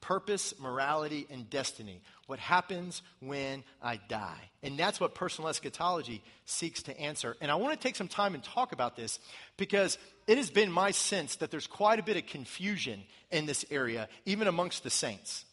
purpose, 0.00 0.54
morality, 0.60 1.26
and 1.30 1.48
destiny. 1.48 2.02
What 2.26 2.38
happens 2.38 3.02
when 3.20 3.64
I 3.82 4.00
die? 4.08 4.50
And 4.62 4.78
that's 4.78 4.98
what 4.98 5.14
personal 5.14 5.48
eschatology 5.48 6.22
seeks 6.46 6.82
to 6.84 6.98
answer. 6.98 7.36
And 7.40 7.50
I 7.50 7.56
want 7.56 7.78
to 7.78 7.82
take 7.82 7.96
some 7.96 8.08
time 8.08 8.34
and 8.34 8.42
talk 8.42 8.72
about 8.72 8.96
this 8.96 9.18
because 9.56 9.98
it 10.26 10.38
has 10.38 10.50
been 10.50 10.72
my 10.72 10.90
sense 10.90 11.36
that 11.36 11.50
there's 11.50 11.66
quite 11.66 11.98
a 11.98 12.02
bit 12.02 12.16
of 12.16 12.26
confusion 12.26 13.02
in 13.30 13.46
this 13.46 13.64
area, 13.70 14.08
even 14.24 14.48
amongst 14.48 14.82
the 14.84 14.90
saints. 14.90 15.44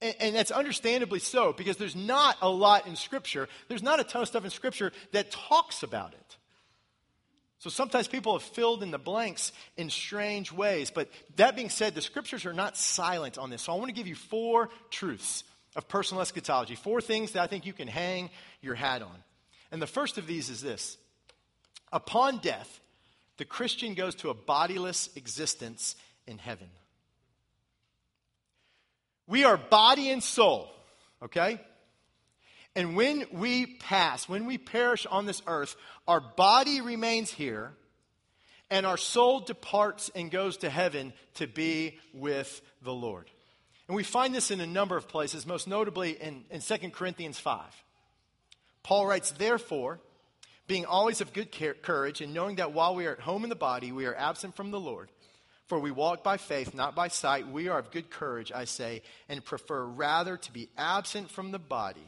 And, 0.00 0.14
and 0.20 0.36
that's 0.36 0.50
understandably 0.50 1.18
so 1.18 1.52
because 1.52 1.76
there's 1.76 1.96
not 1.96 2.36
a 2.40 2.48
lot 2.48 2.86
in 2.86 2.96
Scripture. 2.96 3.48
There's 3.68 3.82
not 3.82 4.00
a 4.00 4.04
ton 4.04 4.22
of 4.22 4.28
stuff 4.28 4.44
in 4.44 4.50
Scripture 4.50 4.92
that 5.12 5.30
talks 5.30 5.82
about 5.82 6.12
it. 6.12 6.36
So 7.66 7.70
sometimes 7.70 8.06
people 8.06 8.38
have 8.38 8.44
filled 8.44 8.84
in 8.84 8.92
the 8.92 8.98
blanks 8.98 9.50
in 9.76 9.90
strange 9.90 10.52
ways. 10.52 10.92
But 10.92 11.10
that 11.34 11.56
being 11.56 11.68
said, 11.68 11.96
the 11.96 12.00
scriptures 12.00 12.46
are 12.46 12.52
not 12.52 12.76
silent 12.76 13.38
on 13.38 13.50
this. 13.50 13.62
So 13.62 13.72
I 13.72 13.74
want 13.74 13.88
to 13.88 13.92
give 13.92 14.06
you 14.06 14.14
four 14.14 14.68
truths 14.88 15.42
of 15.74 15.88
personal 15.88 16.22
eschatology, 16.22 16.76
four 16.76 17.00
things 17.00 17.32
that 17.32 17.42
I 17.42 17.48
think 17.48 17.66
you 17.66 17.72
can 17.72 17.88
hang 17.88 18.30
your 18.62 18.76
hat 18.76 19.02
on. 19.02 19.16
And 19.72 19.82
the 19.82 19.88
first 19.88 20.16
of 20.16 20.28
these 20.28 20.48
is 20.48 20.60
this 20.60 20.96
Upon 21.92 22.38
death, 22.38 22.80
the 23.36 23.44
Christian 23.44 23.94
goes 23.94 24.14
to 24.16 24.30
a 24.30 24.34
bodiless 24.34 25.10
existence 25.16 25.96
in 26.24 26.38
heaven. 26.38 26.68
We 29.26 29.42
are 29.42 29.56
body 29.56 30.10
and 30.10 30.22
soul, 30.22 30.70
okay? 31.20 31.60
And 32.76 32.94
when 32.94 33.24
we 33.32 33.64
pass, 33.64 34.28
when 34.28 34.44
we 34.44 34.58
perish 34.58 35.06
on 35.06 35.24
this 35.24 35.40
earth, 35.46 35.76
our 36.06 36.20
body 36.20 36.82
remains 36.82 37.30
here 37.30 37.72
and 38.68 38.84
our 38.84 38.98
soul 38.98 39.40
departs 39.40 40.10
and 40.14 40.30
goes 40.30 40.58
to 40.58 40.68
heaven 40.68 41.14
to 41.36 41.46
be 41.46 41.98
with 42.12 42.60
the 42.82 42.92
Lord. 42.92 43.30
And 43.88 43.96
we 43.96 44.02
find 44.02 44.34
this 44.34 44.50
in 44.50 44.60
a 44.60 44.66
number 44.66 44.94
of 44.94 45.08
places, 45.08 45.46
most 45.46 45.66
notably 45.66 46.20
in, 46.20 46.44
in 46.50 46.60
2 46.60 46.90
Corinthians 46.90 47.38
5. 47.38 47.64
Paul 48.82 49.06
writes, 49.06 49.30
Therefore, 49.30 49.98
being 50.66 50.84
always 50.84 51.22
of 51.22 51.32
good 51.32 51.52
courage, 51.82 52.20
and 52.20 52.34
knowing 52.34 52.56
that 52.56 52.72
while 52.72 52.94
we 52.94 53.06
are 53.06 53.12
at 53.12 53.20
home 53.20 53.44
in 53.44 53.48
the 53.48 53.56
body, 53.56 53.90
we 53.90 54.04
are 54.04 54.14
absent 54.14 54.54
from 54.54 54.70
the 54.70 54.80
Lord. 54.80 55.10
For 55.68 55.78
we 55.78 55.90
walk 55.90 56.22
by 56.22 56.36
faith, 56.36 56.74
not 56.74 56.94
by 56.94 57.08
sight. 57.08 57.48
We 57.48 57.68
are 57.68 57.78
of 57.78 57.90
good 57.90 58.10
courage, 58.10 58.52
I 58.54 58.66
say, 58.66 59.02
and 59.28 59.42
prefer 59.44 59.84
rather 59.84 60.36
to 60.36 60.52
be 60.52 60.68
absent 60.76 61.30
from 61.30 61.52
the 61.52 61.58
body 61.58 62.06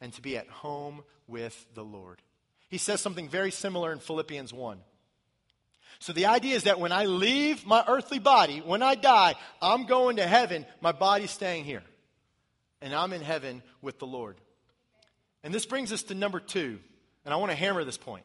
and 0.00 0.12
to 0.12 0.22
be 0.22 0.36
at 0.36 0.48
home 0.48 1.02
with 1.26 1.66
the 1.74 1.84
Lord. 1.84 2.22
He 2.68 2.78
says 2.78 3.00
something 3.00 3.28
very 3.28 3.50
similar 3.50 3.92
in 3.92 3.98
Philippians 3.98 4.52
1. 4.52 4.78
So 5.98 6.12
the 6.12 6.26
idea 6.26 6.56
is 6.56 6.64
that 6.64 6.78
when 6.78 6.92
I 6.92 7.06
leave 7.06 7.64
my 7.64 7.82
earthly 7.86 8.18
body, 8.18 8.58
when 8.58 8.82
I 8.82 8.94
die, 8.94 9.34
I'm 9.62 9.86
going 9.86 10.16
to 10.16 10.26
heaven, 10.26 10.66
my 10.80 10.92
body's 10.92 11.30
staying 11.30 11.64
here. 11.64 11.82
And 12.82 12.94
I'm 12.94 13.12
in 13.12 13.22
heaven 13.22 13.62
with 13.80 13.98
the 13.98 14.06
Lord. 14.06 14.36
And 15.42 15.54
this 15.54 15.64
brings 15.64 15.92
us 15.92 16.02
to 16.04 16.14
number 16.14 16.40
two. 16.40 16.78
And 17.24 17.32
I 17.32 17.38
want 17.38 17.50
to 17.50 17.56
hammer 17.56 17.82
this 17.84 17.96
point 17.96 18.24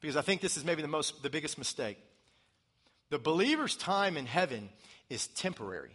because 0.00 0.16
I 0.16 0.22
think 0.22 0.40
this 0.40 0.56
is 0.56 0.64
maybe 0.64 0.82
the 0.82 0.88
most 0.88 1.22
the 1.22 1.30
biggest 1.30 1.58
mistake. 1.58 1.98
The 3.10 3.18
believer's 3.18 3.76
time 3.76 4.16
in 4.16 4.26
heaven 4.26 4.70
is 5.10 5.26
temporary. 5.26 5.92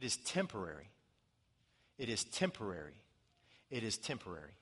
It 0.00 0.06
is 0.06 0.16
temporary. 0.18 0.88
It 1.98 2.08
is 2.08 2.24
temporary. 2.24 2.94
It 3.70 3.82
is 3.82 3.96
temporary. 3.98 4.52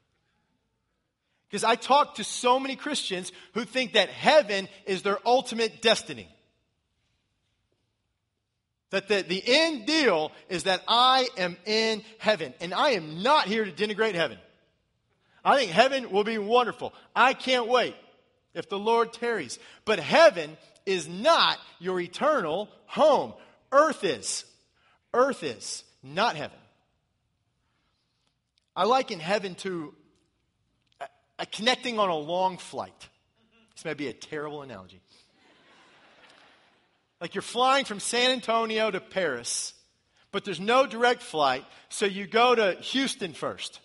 Because 1.48 1.64
I 1.64 1.76
talk 1.76 2.16
to 2.16 2.24
so 2.24 2.58
many 2.58 2.76
Christians 2.76 3.32
who 3.52 3.64
think 3.64 3.92
that 3.92 4.08
heaven 4.08 4.68
is 4.86 5.02
their 5.02 5.18
ultimate 5.26 5.82
destiny. 5.82 6.28
That 8.90 9.08
the, 9.08 9.22
the 9.22 9.42
end 9.44 9.86
deal 9.86 10.32
is 10.48 10.64
that 10.64 10.82
I 10.88 11.28
am 11.36 11.56
in 11.64 12.02
heaven. 12.18 12.54
And 12.60 12.72
I 12.72 12.90
am 12.90 13.22
not 13.22 13.46
here 13.46 13.64
to 13.64 13.72
denigrate 13.72 14.14
heaven. 14.14 14.38
I 15.44 15.58
think 15.58 15.70
heaven 15.70 16.10
will 16.10 16.24
be 16.24 16.38
wonderful. 16.38 16.94
I 17.14 17.34
can't 17.34 17.68
wait 17.68 17.94
if 18.54 18.68
the 18.68 18.78
Lord 18.78 19.12
tarries. 19.12 19.58
But 19.84 19.98
heaven 19.98 20.56
is 20.86 21.08
not 21.08 21.58
your 21.78 22.00
eternal 22.00 22.68
home. 22.86 23.34
Earth 23.70 24.04
is. 24.04 24.44
Earth 25.12 25.42
is, 25.42 25.84
not 26.02 26.36
heaven. 26.36 26.58
I 28.76 28.84
liken 28.84 29.20
heaven 29.20 29.54
to 29.56 29.94
a, 31.00 31.06
a 31.40 31.46
connecting 31.46 31.98
on 31.98 32.08
a 32.08 32.16
long 32.16 32.58
flight. 32.58 33.08
This 33.74 33.84
may 33.84 33.94
be 33.94 34.08
a 34.08 34.12
terrible 34.12 34.62
analogy. 34.62 35.00
Like 37.20 37.34
you're 37.34 37.42
flying 37.42 37.84
from 37.84 38.00
San 38.00 38.32
Antonio 38.32 38.90
to 38.90 39.00
Paris, 39.00 39.72
but 40.32 40.44
there's 40.44 40.60
no 40.60 40.86
direct 40.86 41.22
flight, 41.22 41.64
so 41.88 42.06
you 42.06 42.26
go 42.26 42.54
to 42.54 42.72
Houston 42.80 43.32
first. 43.32 43.80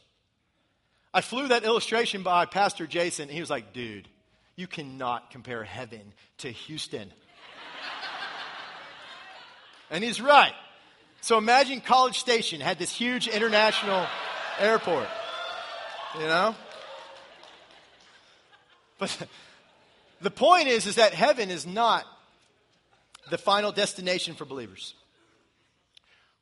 I 1.14 1.22
flew 1.22 1.48
that 1.48 1.64
illustration 1.64 2.24
by 2.24 2.46
Pastor 2.46 2.86
Jason, 2.86 3.24
and 3.24 3.32
he 3.32 3.40
was 3.40 3.50
like, 3.50 3.74
dude, 3.74 4.08
you 4.56 4.68
cannot 4.68 5.32
compare 5.32 5.64
heaven 5.64 6.14
to 6.40 6.50
Houston. 6.52 7.12
and 9.90 10.04
he's 10.04 10.20
right. 10.20 10.54
So 11.22 11.38
imagine 11.38 11.82
College 11.82 12.20
Station 12.20 12.62
had 12.62 12.78
this 12.78 12.92
huge 12.92 13.28
international 13.28 14.06
airport. 14.60 15.08
You 16.16 16.28
know? 16.28 16.56
But 18.98 19.28
the 20.22 20.32
point 20.32 20.68
is, 20.68 20.86
is 20.86 20.96
that 20.96 21.14
heaven 21.14 21.50
is 21.50 21.66
not 21.66 22.06
the 23.30 23.38
final 23.38 23.72
destination 23.72 24.36
for 24.36 24.46
believers. 24.46 24.94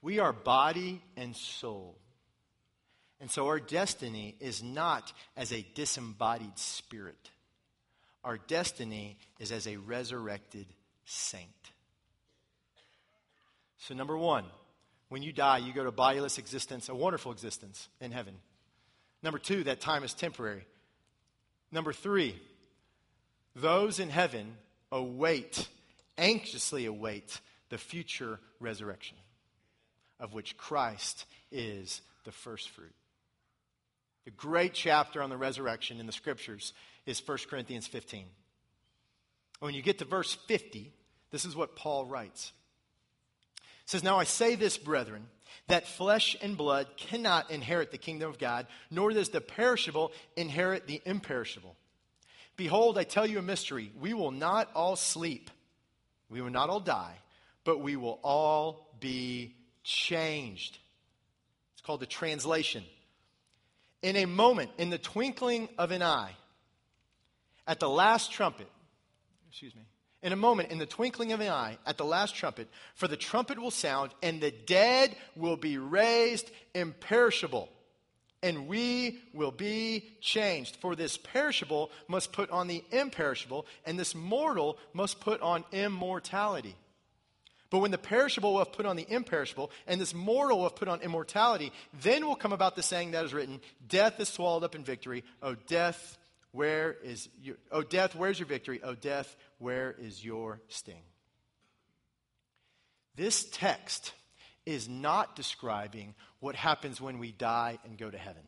We 0.01 0.19
are 0.19 0.33
body 0.33 1.01
and 1.15 1.35
soul. 1.35 1.97
And 3.19 3.31
so 3.31 3.47
our 3.47 3.59
destiny 3.59 4.35
is 4.39 4.61
not 4.61 5.11
as 5.35 5.51
a 5.51 5.65
disembodied 5.73 6.57
spirit. 6.57 7.31
Our 8.23 8.37
destiny 8.37 9.17
is 9.39 9.51
as 9.51 9.67
a 9.67 9.77
resurrected 9.77 10.67
saint. 11.05 11.49
So, 13.79 13.93
number 13.93 14.17
one, 14.17 14.45
when 15.09 15.23
you 15.23 15.31
die, 15.31 15.59
you 15.59 15.73
go 15.73 15.83
to 15.83 15.91
bodiless 15.91 16.37
existence, 16.37 16.89
a 16.89 16.95
wonderful 16.95 17.31
existence 17.31 17.87
in 18.01 18.11
heaven. 18.11 18.35
Number 19.23 19.39
two, 19.39 19.63
that 19.63 19.79
time 19.79 20.03
is 20.03 20.13
temporary. 20.13 20.65
Number 21.71 21.93
three, 21.93 22.35
those 23.55 23.99
in 23.99 24.09
heaven 24.09 24.53
await, 24.91 25.67
anxiously 26.17 26.85
await, 26.85 27.39
the 27.69 27.77
future 27.77 28.39
resurrection, 28.59 29.17
of 30.19 30.33
which 30.33 30.57
Christ 30.57 31.25
is 31.51 32.01
the 32.23 32.31
first 32.31 32.69
fruit. 32.69 32.93
The 34.25 34.31
great 34.31 34.73
chapter 34.73 35.21
on 35.21 35.29
the 35.29 35.37
resurrection 35.37 35.99
in 35.99 36.05
the 36.05 36.11
scriptures 36.11 36.73
is 37.05 37.25
1 37.25 37.37
Corinthians 37.49 37.87
15. 37.87 38.25
When 39.59 39.73
you 39.73 39.81
get 39.81 39.99
to 39.99 40.05
verse 40.05 40.37
50, 40.47 40.91
this 41.31 41.45
is 41.45 41.55
what 41.55 41.75
Paul 41.75 42.05
writes. 42.05 42.51
Says, 43.87 44.03
Now 44.03 44.19
I 44.19 44.25
say 44.25 44.55
this, 44.55 44.77
brethren, 44.77 45.25
that 45.67 45.87
flesh 45.87 46.35
and 46.41 46.55
blood 46.55 46.87
cannot 46.97 47.49
inherit 47.49 47.91
the 47.91 47.97
kingdom 47.97 48.29
of 48.29 48.37
God, 48.37 48.67
nor 48.91 49.11
does 49.11 49.29
the 49.29 49.41
perishable 49.41 50.11
inherit 50.35 50.87
the 50.87 51.01
imperishable. 51.05 51.75
Behold, 52.57 52.97
I 52.97 53.03
tell 53.03 53.25
you 53.25 53.39
a 53.39 53.41
mystery. 53.41 53.91
We 53.99 54.13
will 54.13 54.31
not 54.31 54.69
all 54.75 54.95
sleep, 54.95 55.49
we 56.29 56.41
will 56.41 56.51
not 56.51 56.69
all 56.69 56.81
die, 56.81 57.15
but 57.63 57.79
we 57.79 57.95
will 57.95 58.19
all 58.23 58.89
be 58.99 59.55
changed. 59.83 60.77
It's 61.73 61.81
called 61.81 62.01
the 62.01 62.05
translation 62.05 62.83
in 64.01 64.15
a 64.17 64.25
moment, 64.25 64.71
in 64.77 64.89
the 64.89 64.97
twinkling 64.97 65.69
of 65.77 65.91
an 65.91 66.03
eye, 66.03 66.35
at 67.65 67.79
the 67.79 67.89
last 67.89 68.31
trumpet, 68.31 68.67
excuse 69.49 69.75
me, 69.75 69.81
in 70.27 70.33
a 70.33 70.35
moment, 70.35 70.71
in 70.71 70.77
the 70.77 70.85
twinkling 70.85 71.31
of 71.31 71.39
an 71.39 71.49
eye, 71.49 71.77
at 71.85 71.97
the 71.97 72.03
last 72.03 72.35
trumpet, 72.35 72.67
for 72.95 73.07
the 73.07 73.15
trumpet 73.15 73.57
will 73.57 73.71
sound, 73.71 74.11
and 74.21 74.41
the 74.41 74.51
dead 74.51 75.15
will 75.37 75.55
be 75.55 75.77
raised 75.77 76.51
imperishable, 76.75 77.69
and 78.43 78.67
we 78.67 79.19
will 79.33 79.51
be 79.51 80.03
changed. 80.19 80.75
For 80.81 80.97
this 80.97 81.15
perishable 81.15 81.91
must 82.09 82.33
put 82.33 82.49
on 82.49 82.67
the 82.67 82.83
imperishable, 82.91 83.67
and 83.85 83.97
this 83.97 84.13
mortal 84.13 84.77
must 84.91 85.21
put 85.21 85.39
on 85.39 85.63
immortality. 85.71 86.75
But 87.69 87.79
when 87.79 87.91
the 87.91 87.97
perishable 87.97 88.51
will 88.51 88.59
have 88.59 88.73
put 88.73 88.85
on 88.85 88.97
the 88.97 89.07
imperishable, 89.09 89.71
and 89.87 89.99
this 90.01 90.13
mortal 90.13 90.57
will 90.57 90.65
have 90.65 90.75
put 90.75 90.89
on 90.89 90.99
immortality, 90.99 91.71
then 92.01 92.27
will 92.27 92.35
come 92.35 92.51
about 92.51 92.75
the 92.75 92.83
saying 92.83 93.11
that 93.11 93.23
is 93.23 93.33
written, 93.33 93.61
Death 93.87 94.19
is 94.19 94.27
swallowed 94.27 94.65
up 94.65 94.75
in 94.75 94.83
victory. 94.83 95.23
O 95.41 95.55
death, 95.55 96.17
where 96.57 96.95
is 97.03 97.29
your, 97.39 97.55
O 97.71 97.83
death, 97.83 98.15
where's 98.15 98.39
your 98.39 98.47
victory? 98.47 98.81
O 98.81 98.95
death, 98.95 99.35
where 99.59 99.95
is 100.01 100.25
your 100.25 100.59
sting? 100.69 101.03
This 103.15 103.45
text 103.51 104.13
is 104.65 104.89
not 104.89 105.35
describing 105.35 106.15
what 106.39 106.55
happens 106.55 106.99
when 106.99 107.19
we 107.19 107.31
die 107.31 107.77
and 107.85 107.95
go 107.95 108.09
to 108.09 108.17
heaven. 108.17 108.41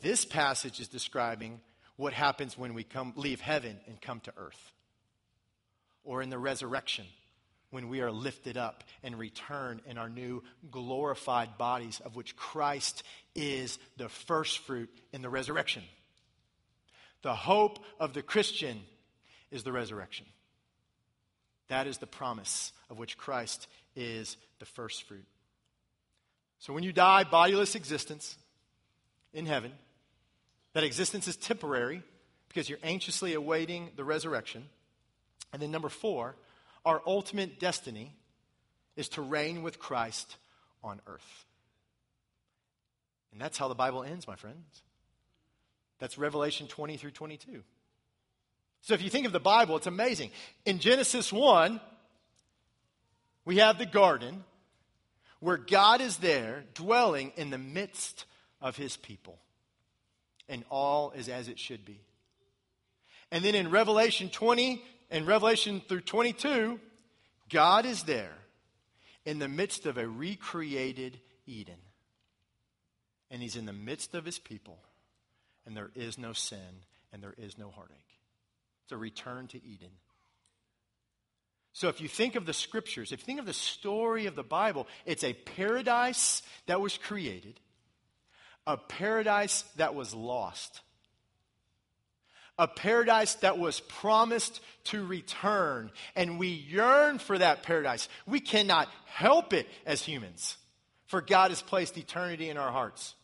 This 0.00 0.24
passage 0.24 0.78
is 0.78 0.86
describing 0.86 1.60
what 1.96 2.12
happens 2.12 2.56
when 2.56 2.72
we 2.72 2.84
come, 2.84 3.14
leave 3.16 3.40
heaven 3.40 3.76
and 3.88 4.00
come 4.00 4.20
to 4.20 4.32
earth, 4.36 4.72
or 6.04 6.22
in 6.22 6.30
the 6.30 6.38
resurrection 6.38 7.06
when 7.70 7.88
we 7.88 8.00
are 8.00 8.12
lifted 8.12 8.56
up 8.56 8.84
and 9.02 9.18
return 9.18 9.80
in 9.86 9.98
our 9.98 10.08
new 10.08 10.44
glorified 10.70 11.58
bodies, 11.58 12.00
of 12.04 12.14
which 12.14 12.36
Christ 12.36 13.02
is 13.34 13.80
the 13.96 14.08
first 14.08 14.60
fruit 14.60 14.88
in 15.12 15.20
the 15.20 15.28
resurrection. 15.28 15.82
The 17.22 17.34
hope 17.34 17.78
of 17.98 18.12
the 18.14 18.22
Christian 18.22 18.80
is 19.50 19.62
the 19.62 19.72
resurrection. 19.72 20.26
That 21.68 21.86
is 21.86 21.98
the 21.98 22.06
promise 22.06 22.72
of 22.90 22.98
which 22.98 23.18
Christ 23.18 23.66
is 23.96 24.36
the 24.58 24.64
first 24.64 25.02
fruit. 25.04 25.26
So 26.60 26.72
when 26.72 26.82
you 26.82 26.92
die, 26.92 27.24
bodiless 27.24 27.74
existence 27.74 28.36
in 29.32 29.46
heaven, 29.46 29.72
that 30.72 30.84
existence 30.84 31.28
is 31.28 31.36
temporary, 31.36 32.02
because 32.48 32.68
you're 32.68 32.78
anxiously 32.82 33.34
awaiting 33.34 33.90
the 33.96 34.04
resurrection. 34.04 34.64
And 35.52 35.60
then 35.60 35.70
number 35.70 35.88
four, 35.88 36.36
our 36.84 37.02
ultimate 37.06 37.60
destiny 37.60 38.14
is 38.96 39.08
to 39.10 39.22
reign 39.22 39.62
with 39.62 39.78
Christ 39.78 40.36
on 40.82 41.00
earth. 41.06 41.44
And 43.32 43.40
that's 43.40 43.58
how 43.58 43.68
the 43.68 43.74
Bible 43.74 44.02
ends, 44.02 44.26
my 44.26 44.36
friends. 44.36 44.82
That's 45.98 46.18
Revelation 46.18 46.66
20 46.66 46.96
through 46.96 47.10
22. 47.12 47.62
So 48.80 48.94
if 48.94 49.02
you 49.02 49.10
think 49.10 49.26
of 49.26 49.32
the 49.32 49.40
Bible, 49.40 49.76
it's 49.76 49.86
amazing. 49.86 50.30
In 50.64 50.78
Genesis 50.78 51.32
1, 51.32 51.80
we 53.44 53.56
have 53.56 53.78
the 53.78 53.86
garden 53.86 54.44
where 55.40 55.56
God 55.56 56.00
is 56.00 56.18
there 56.18 56.64
dwelling 56.74 57.32
in 57.36 57.50
the 57.50 57.58
midst 57.58 58.24
of 58.60 58.76
his 58.76 58.96
people. 58.96 59.38
And 60.48 60.64
all 60.70 61.10
is 61.10 61.28
as 61.28 61.48
it 61.48 61.58
should 61.58 61.84
be. 61.84 62.00
And 63.30 63.44
then 63.44 63.54
in 63.54 63.70
Revelation 63.70 64.30
20 64.30 64.82
and 65.10 65.26
Revelation 65.26 65.82
through 65.86 66.00
22, 66.02 66.80
God 67.50 67.84
is 67.84 68.04
there 68.04 68.34
in 69.26 69.38
the 69.38 69.48
midst 69.48 69.84
of 69.84 69.98
a 69.98 70.08
recreated 70.08 71.20
Eden. 71.46 71.76
And 73.30 73.42
he's 73.42 73.56
in 73.56 73.66
the 73.66 73.72
midst 73.74 74.14
of 74.14 74.24
his 74.24 74.38
people. 74.38 74.78
And 75.68 75.76
there 75.76 75.90
is 75.94 76.16
no 76.16 76.32
sin 76.32 76.82
and 77.12 77.22
there 77.22 77.34
is 77.36 77.58
no 77.58 77.70
heartache. 77.70 77.94
It's 78.84 78.92
a 78.92 78.96
return 78.96 79.48
to 79.48 79.62
Eden. 79.62 79.90
So 81.74 81.88
if 81.88 82.00
you 82.00 82.08
think 82.08 82.36
of 82.36 82.46
the 82.46 82.54
scriptures, 82.54 83.12
if 83.12 83.20
you 83.20 83.26
think 83.26 83.38
of 83.38 83.44
the 83.44 83.52
story 83.52 84.24
of 84.24 84.34
the 84.34 84.42
Bible, 84.42 84.86
it's 85.04 85.22
a 85.22 85.34
paradise 85.34 86.42
that 86.68 86.80
was 86.80 86.96
created, 86.96 87.60
a 88.66 88.78
paradise 88.78 89.60
that 89.76 89.94
was 89.94 90.14
lost, 90.14 90.80
a 92.58 92.66
paradise 92.66 93.34
that 93.34 93.58
was 93.58 93.80
promised 93.80 94.62
to 94.84 95.04
return. 95.04 95.90
And 96.16 96.38
we 96.38 96.48
yearn 96.48 97.18
for 97.18 97.36
that 97.36 97.62
paradise. 97.62 98.08
We 98.26 98.40
cannot 98.40 98.88
help 99.04 99.52
it 99.52 99.68
as 99.84 100.02
humans, 100.02 100.56
for 101.08 101.20
God 101.20 101.50
has 101.50 101.60
placed 101.60 101.98
eternity 101.98 102.48
in 102.48 102.56
our 102.56 102.72
hearts. 102.72 103.14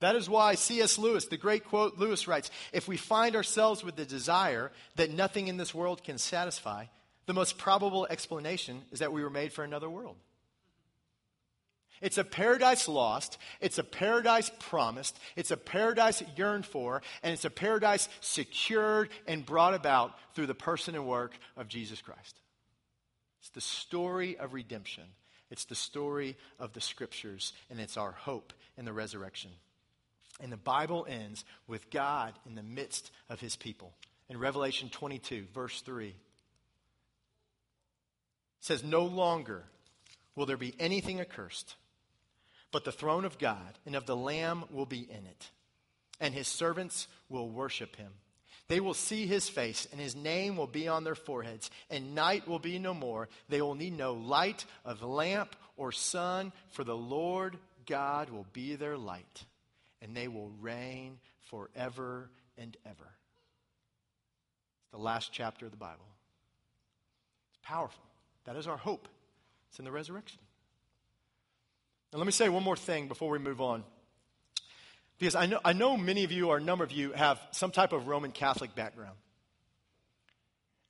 That 0.00 0.14
is 0.14 0.28
why 0.28 0.54
C.S. 0.54 0.98
Lewis, 0.98 1.26
the 1.26 1.36
great 1.36 1.64
quote 1.64 1.98
Lewis 1.98 2.28
writes 2.28 2.50
If 2.72 2.86
we 2.86 2.96
find 2.96 3.34
ourselves 3.34 3.82
with 3.82 3.96
the 3.96 4.04
desire 4.04 4.70
that 4.96 5.10
nothing 5.10 5.48
in 5.48 5.56
this 5.56 5.74
world 5.74 6.04
can 6.04 6.18
satisfy, 6.18 6.84
the 7.26 7.34
most 7.34 7.58
probable 7.58 8.06
explanation 8.08 8.82
is 8.92 9.00
that 9.00 9.12
we 9.12 9.22
were 9.22 9.30
made 9.30 9.52
for 9.52 9.64
another 9.64 9.90
world. 9.90 10.16
It's 12.00 12.18
a 12.18 12.24
paradise 12.24 12.86
lost, 12.86 13.38
it's 13.60 13.78
a 13.78 13.84
paradise 13.84 14.50
promised, 14.60 15.18
it's 15.34 15.50
a 15.50 15.56
paradise 15.56 16.22
yearned 16.36 16.64
for, 16.64 17.02
and 17.22 17.32
it's 17.32 17.44
a 17.44 17.50
paradise 17.50 18.08
secured 18.20 19.10
and 19.26 19.44
brought 19.44 19.74
about 19.74 20.14
through 20.34 20.46
the 20.46 20.54
person 20.54 20.94
and 20.94 21.06
work 21.06 21.36
of 21.56 21.66
Jesus 21.66 22.00
Christ. 22.00 22.40
It's 23.40 23.50
the 23.50 23.60
story 23.60 24.36
of 24.38 24.54
redemption, 24.54 25.04
it's 25.50 25.64
the 25.64 25.74
story 25.74 26.36
of 26.60 26.72
the 26.72 26.80
scriptures, 26.80 27.52
and 27.68 27.80
it's 27.80 27.96
our 27.96 28.12
hope 28.12 28.52
in 28.76 28.84
the 28.84 28.92
resurrection. 28.92 29.50
And 30.40 30.52
the 30.52 30.56
Bible 30.56 31.06
ends 31.08 31.44
with 31.66 31.90
God 31.90 32.34
in 32.46 32.54
the 32.54 32.62
midst 32.62 33.10
of 33.28 33.40
his 33.40 33.56
people. 33.56 33.92
In 34.28 34.38
Revelation 34.38 34.88
22, 34.90 35.46
verse 35.54 35.80
3, 35.80 36.08
it 36.08 36.14
says, 38.60 38.84
No 38.84 39.04
longer 39.04 39.64
will 40.36 40.46
there 40.46 40.56
be 40.56 40.74
anything 40.78 41.20
accursed, 41.20 41.74
but 42.70 42.84
the 42.84 42.92
throne 42.92 43.24
of 43.24 43.38
God 43.38 43.78
and 43.86 43.96
of 43.96 44.06
the 44.06 44.16
Lamb 44.16 44.64
will 44.70 44.86
be 44.86 45.00
in 45.00 45.26
it, 45.26 45.50
and 46.20 46.34
his 46.34 46.46
servants 46.46 47.08
will 47.28 47.48
worship 47.48 47.96
him. 47.96 48.12
They 48.68 48.80
will 48.80 48.94
see 48.94 49.26
his 49.26 49.48
face, 49.48 49.88
and 49.90 50.00
his 50.00 50.14
name 50.14 50.56
will 50.56 50.66
be 50.66 50.88
on 50.88 51.02
their 51.02 51.14
foreheads, 51.14 51.70
and 51.90 52.14
night 52.14 52.46
will 52.46 52.58
be 52.58 52.78
no 52.78 52.92
more. 52.92 53.30
They 53.48 53.62
will 53.62 53.74
need 53.74 53.96
no 53.96 54.12
light 54.12 54.66
of 54.84 55.02
lamp 55.02 55.56
or 55.78 55.90
sun, 55.90 56.52
for 56.70 56.84
the 56.84 56.96
Lord 56.96 57.56
God 57.86 58.28
will 58.28 58.46
be 58.52 58.76
their 58.76 58.98
light 58.98 59.44
and 60.02 60.16
they 60.16 60.28
will 60.28 60.50
reign 60.60 61.18
forever 61.50 62.30
and 62.56 62.76
ever. 62.84 63.08
It's 64.82 64.92
the 64.92 64.98
last 64.98 65.32
chapter 65.32 65.66
of 65.66 65.70
the 65.70 65.76
Bible. 65.76 66.06
It's 67.50 67.60
powerful. 67.62 68.02
That 68.44 68.56
is 68.56 68.66
our 68.66 68.76
hope. 68.76 69.08
It's 69.68 69.78
in 69.78 69.84
the 69.84 69.92
resurrection. 69.92 70.40
Now, 72.12 72.18
let 72.18 72.26
me 72.26 72.32
say 72.32 72.48
one 72.48 72.62
more 72.62 72.76
thing 72.76 73.08
before 73.08 73.30
we 73.30 73.38
move 73.38 73.60
on. 73.60 73.84
Because 75.18 75.34
I 75.34 75.46
know, 75.46 75.60
I 75.64 75.72
know 75.72 75.96
many 75.96 76.24
of 76.24 76.32
you, 76.32 76.48
or 76.48 76.58
a 76.58 76.60
number 76.60 76.84
of 76.84 76.92
you, 76.92 77.12
have 77.12 77.40
some 77.50 77.70
type 77.70 77.92
of 77.92 78.06
Roman 78.06 78.30
Catholic 78.30 78.74
background. 78.74 79.16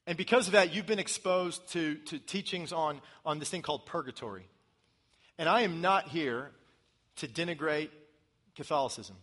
And 0.07 0.17
because 0.17 0.47
of 0.47 0.53
that, 0.53 0.75
you've 0.75 0.87
been 0.87 0.99
exposed 0.99 1.67
to, 1.73 1.97
to 1.97 2.19
teachings 2.19 2.73
on, 2.73 3.01
on 3.27 3.39
this 3.39 3.51
thing 3.51 3.63
called 3.63 3.87
purgatory. 3.87 4.47
And 5.39 5.49
I 5.49 5.63
am 5.63 5.81
not 5.81 6.09
here 6.09 6.51
to 7.17 7.29
denigrate 7.29 7.91
Catholicism. 8.59 9.17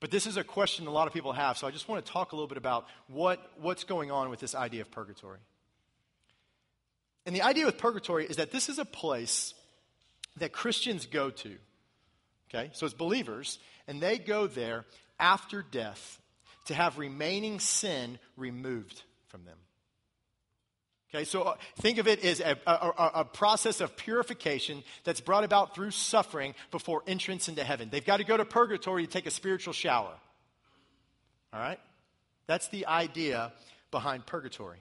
But 0.00 0.10
this 0.10 0.26
is 0.26 0.36
a 0.36 0.42
question 0.42 0.86
a 0.86 0.90
lot 0.90 1.06
of 1.06 1.12
people 1.12 1.32
have, 1.32 1.58
so 1.58 1.66
I 1.66 1.70
just 1.70 1.86
want 1.86 2.04
to 2.04 2.10
talk 2.10 2.32
a 2.32 2.34
little 2.34 2.48
bit 2.48 2.56
about 2.56 2.86
what, 3.08 3.38
what's 3.60 3.84
going 3.84 4.10
on 4.10 4.30
with 4.30 4.40
this 4.40 4.54
idea 4.54 4.80
of 4.80 4.90
purgatory. 4.90 5.38
And 7.26 7.36
the 7.36 7.42
idea 7.42 7.66
with 7.66 7.76
purgatory 7.76 8.24
is 8.24 8.36
that 8.36 8.50
this 8.50 8.70
is 8.70 8.78
a 8.78 8.86
place 8.86 9.52
that 10.38 10.52
Christians 10.52 11.04
go 11.04 11.28
to. 11.30 11.56
Okay? 12.48 12.70
So 12.72 12.86
it's 12.86 12.94
believers, 12.94 13.58
and 13.86 14.00
they 14.00 14.16
go 14.18 14.46
there 14.46 14.86
after 15.20 15.62
death 15.62 16.20
to 16.66 16.74
have 16.74 16.96
remaining 16.96 17.60
sin 17.60 18.18
removed 18.36 19.02
from 19.26 19.44
them. 19.44 19.58
Okay, 21.14 21.24
so 21.24 21.42
uh, 21.42 21.56
think 21.76 21.96
of 21.96 22.06
it 22.06 22.22
as 22.22 22.40
a, 22.40 22.58
a, 22.66 23.10
a, 23.14 23.24
process 23.24 23.80
of 23.80 23.96
purification 23.96 24.84
that's 25.04 25.22
brought 25.22 25.42
about 25.42 25.74
through 25.74 25.90
suffering 25.90 26.54
before 26.70 27.02
entrance 27.06 27.48
into 27.48 27.64
heaven. 27.64 27.88
They've 27.90 28.04
got 28.04 28.18
to 28.18 28.24
go 28.24 28.36
to 28.36 28.44
purgatory 28.44 29.06
to 29.06 29.10
take 29.10 29.24
a 29.24 29.30
spiritual 29.30 29.72
shower. 29.72 30.12
All 31.54 31.60
right? 31.60 31.80
That's 32.46 32.68
the 32.68 32.86
idea 32.86 33.54
behind 33.90 34.26
purgatory. 34.26 34.80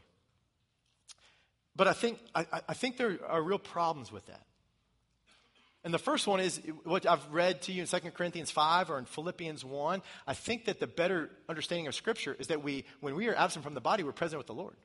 But 1.78 1.88
I 1.88 1.94
think, 1.94 2.20
I, 2.36 2.46
I 2.68 2.74
think 2.74 2.98
there 2.98 3.20
are 3.26 3.42
real 3.42 3.60
problems 3.60 4.12
with 4.12 4.26
that. 4.26 4.44
And 5.86 5.94
the 5.94 6.00
first 6.00 6.28
one 6.28 6.42
is 6.42 6.60
what 6.84 7.06
I've 7.06 7.26
read 7.32 7.62
to 7.64 7.72
you 7.72 7.84
in 7.84 7.88
2 7.88 8.00
Corinthians 8.12 8.52
5 8.52 8.90
or 8.90 9.00
in 9.00 9.06
Philippians 9.06 9.64
1. 9.64 10.02
I 10.26 10.34
think 10.34 10.66
that 10.66 10.82
the 10.82 10.88
better 10.88 11.30
understanding 11.48 11.88
of 11.88 11.96
Scripture 11.96 12.36
is 12.38 12.48
that 12.48 12.62
we, 12.62 12.84
when 13.00 13.16
we 13.16 13.30
are 13.30 13.36
absent 13.36 13.64
from 13.64 13.76
the 13.76 13.80
body, 13.80 14.04
we're 14.04 14.12
present 14.12 14.38
with 14.38 14.48
the 14.48 14.54
Lord 14.54 14.76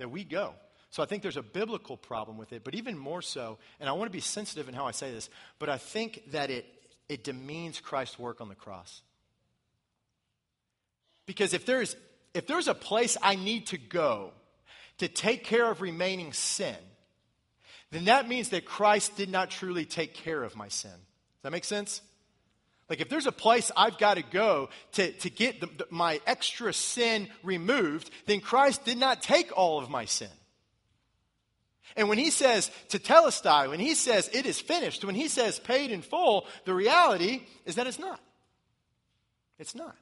that 0.00 0.10
we 0.10 0.24
go. 0.24 0.54
So 0.90 1.02
I 1.02 1.06
think 1.06 1.22
there's 1.22 1.36
a 1.36 1.42
biblical 1.42 1.96
problem 1.96 2.36
with 2.36 2.52
it, 2.52 2.64
but 2.64 2.74
even 2.74 2.98
more 2.98 3.22
so, 3.22 3.58
and 3.78 3.88
I 3.88 3.92
want 3.92 4.10
to 4.10 4.12
be 4.12 4.20
sensitive 4.20 4.68
in 4.68 4.74
how 4.74 4.86
I 4.86 4.90
say 4.90 5.12
this, 5.12 5.30
but 5.58 5.68
I 5.68 5.78
think 5.78 6.32
that 6.32 6.50
it, 6.50 6.66
it 7.08 7.22
demeans 7.22 7.80
Christ's 7.80 8.18
work 8.18 8.40
on 8.40 8.48
the 8.48 8.56
cross. 8.56 9.02
Because 11.26 11.54
if 11.54 11.64
there's, 11.64 11.94
if 12.34 12.48
there's 12.48 12.66
a 12.66 12.74
place 12.74 13.16
I 13.22 13.36
need 13.36 13.68
to 13.68 13.78
go 13.78 14.32
to 14.98 15.06
take 15.06 15.44
care 15.44 15.70
of 15.70 15.80
remaining 15.80 16.32
sin, 16.32 16.76
then 17.92 18.06
that 18.06 18.28
means 18.28 18.48
that 18.48 18.64
Christ 18.64 19.16
did 19.16 19.30
not 19.30 19.50
truly 19.50 19.84
take 19.84 20.14
care 20.14 20.42
of 20.42 20.56
my 20.56 20.68
sin. 20.68 20.90
Does 20.90 21.42
that 21.42 21.52
make 21.52 21.64
sense? 21.64 22.02
Like, 22.90 23.00
if 23.00 23.08
there's 23.08 23.28
a 23.28 23.32
place 23.32 23.70
I've 23.76 23.98
got 23.98 24.14
to 24.14 24.22
go 24.22 24.68
to, 24.92 25.12
to 25.12 25.30
get 25.30 25.60
the, 25.60 25.66
the, 25.66 25.86
my 25.90 26.20
extra 26.26 26.72
sin 26.72 27.28
removed, 27.44 28.10
then 28.26 28.40
Christ 28.40 28.84
did 28.84 28.98
not 28.98 29.22
take 29.22 29.56
all 29.56 29.78
of 29.78 29.88
my 29.88 30.06
sin. 30.06 30.28
And 31.96 32.08
when 32.08 32.18
he 32.18 32.30
says 32.30 32.68
tetelestai, 32.88 33.68
when 33.68 33.78
he 33.78 33.94
says 33.94 34.28
it 34.32 34.44
is 34.44 34.60
finished, 34.60 35.04
when 35.04 35.14
he 35.14 35.28
says 35.28 35.60
paid 35.60 35.92
in 35.92 36.02
full, 36.02 36.48
the 36.64 36.74
reality 36.74 37.42
is 37.64 37.76
that 37.76 37.86
it's 37.86 37.98
not. 37.98 38.20
It's 39.60 39.76
not. 39.76 39.96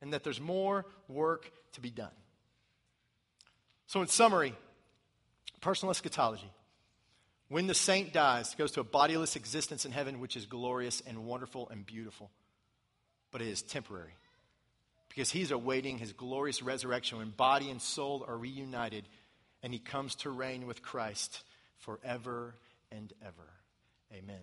And 0.00 0.14
that 0.14 0.24
there's 0.24 0.40
more 0.40 0.86
work 1.08 1.50
to 1.72 1.82
be 1.82 1.90
done. 1.90 2.10
So, 3.86 4.00
in 4.00 4.08
summary, 4.08 4.54
personal 5.60 5.90
eschatology. 5.90 6.50
When 7.52 7.66
the 7.66 7.74
saint 7.74 8.14
dies, 8.14 8.54
goes 8.54 8.72
to 8.72 8.80
a 8.80 8.84
bodiless 8.84 9.36
existence 9.36 9.84
in 9.84 9.92
heaven, 9.92 10.20
which 10.20 10.36
is 10.36 10.46
glorious 10.46 11.02
and 11.06 11.26
wonderful 11.26 11.68
and 11.68 11.84
beautiful. 11.84 12.30
But 13.30 13.42
it 13.42 13.48
is 13.48 13.60
temporary. 13.60 14.14
Because 15.10 15.30
he's 15.30 15.50
awaiting 15.50 15.98
his 15.98 16.14
glorious 16.14 16.62
resurrection 16.62 17.18
when 17.18 17.28
body 17.28 17.68
and 17.68 17.82
soul 17.82 18.24
are 18.26 18.38
reunited 18.38 19.06
and 19.62 19.70
he 19.70 19.78
comes 19.78 20.14
to 20.14 20.30
reign 20.30 20.66
with 20.66 20.80
Christ 20.80 21.42
forever 21.76 22.54
and 22.90 23.12
ever. 23.20 23.50
Amen. 24.14 24.40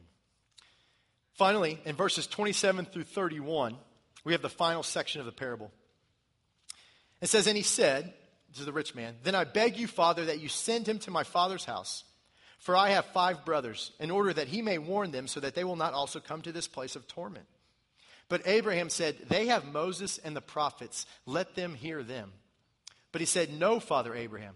Finally, 1.34 1.80
in 1.86 1.96
verses 1.96 2.28
27 2.28 2.86
through 2.86 3.06
31, 3.06 3.76
we 4.24 4.34
have 4.34 4.44
the 4.44 4.50
final 4.50 4.84
section 4.84 5.20
of 5.20 5.26
the 5.26 5.32
parable. 5.32 5.72
It 7.22 7.30
says, 7.30 7.48
And 7.48 7.58
he 7.58 7.64
said, 7.64 8.14
to 8.58 8.66
the 8.66 8.72
rich 8.72 8.94
man, 8.94 9.16
Then 9.24 9.34
I 9.34 9.46
beg 9.46 9.78
you, 9.78 9.88
Father, 9.88 10.26
that 10.26 10.42
you 10.42 10.48
send 10.48 10.88
him 10.88 11.00
to 11.00 11.12
my 11.12 11.24
father's 11.24 11.66
house 11.66 12.04
for 12.60 12.76
I 12.76 12.90
have 12.90 13.06
five 13.08 13.46
brothers, 13.46 13.92
in 14.00 14.12
order 14.12 14.34
that 14.34 14.50
he 14.50 14.62
may 14.62 14.78
warn 14.78 15.12
them, 15.12 15.28
so 15.28 15.40
that 15.40 15.56
they 15.56 15.64
will 15.64 15.78
not 15.78 15.94
also 15.94 16.20
come 16.20 16.42
to 16.42 16.52
this 16.52 16.68
place 16.68 16.96
of 16.96 17.08
torment. 17.08 17.46
But 18.28 18.46
Abraham 18.46 18.90
said, 18.90 19.18
They 19.28 19.48
have 19.48 19.66
Moses 19.66 20.20
and 20.20 20.36
the 20.36 20.42
prophets. 20.42 21.06
Let 21.26 21.56
them 21.56 21.74
hear 21.74 22.04
them. 22.04 22.32
But 23.12 23.22
he 23.22 23.26
said, 23.26 23.52
No, 23.52 23.80
Father 23.80 24.14
Abraham. 24.14 24.56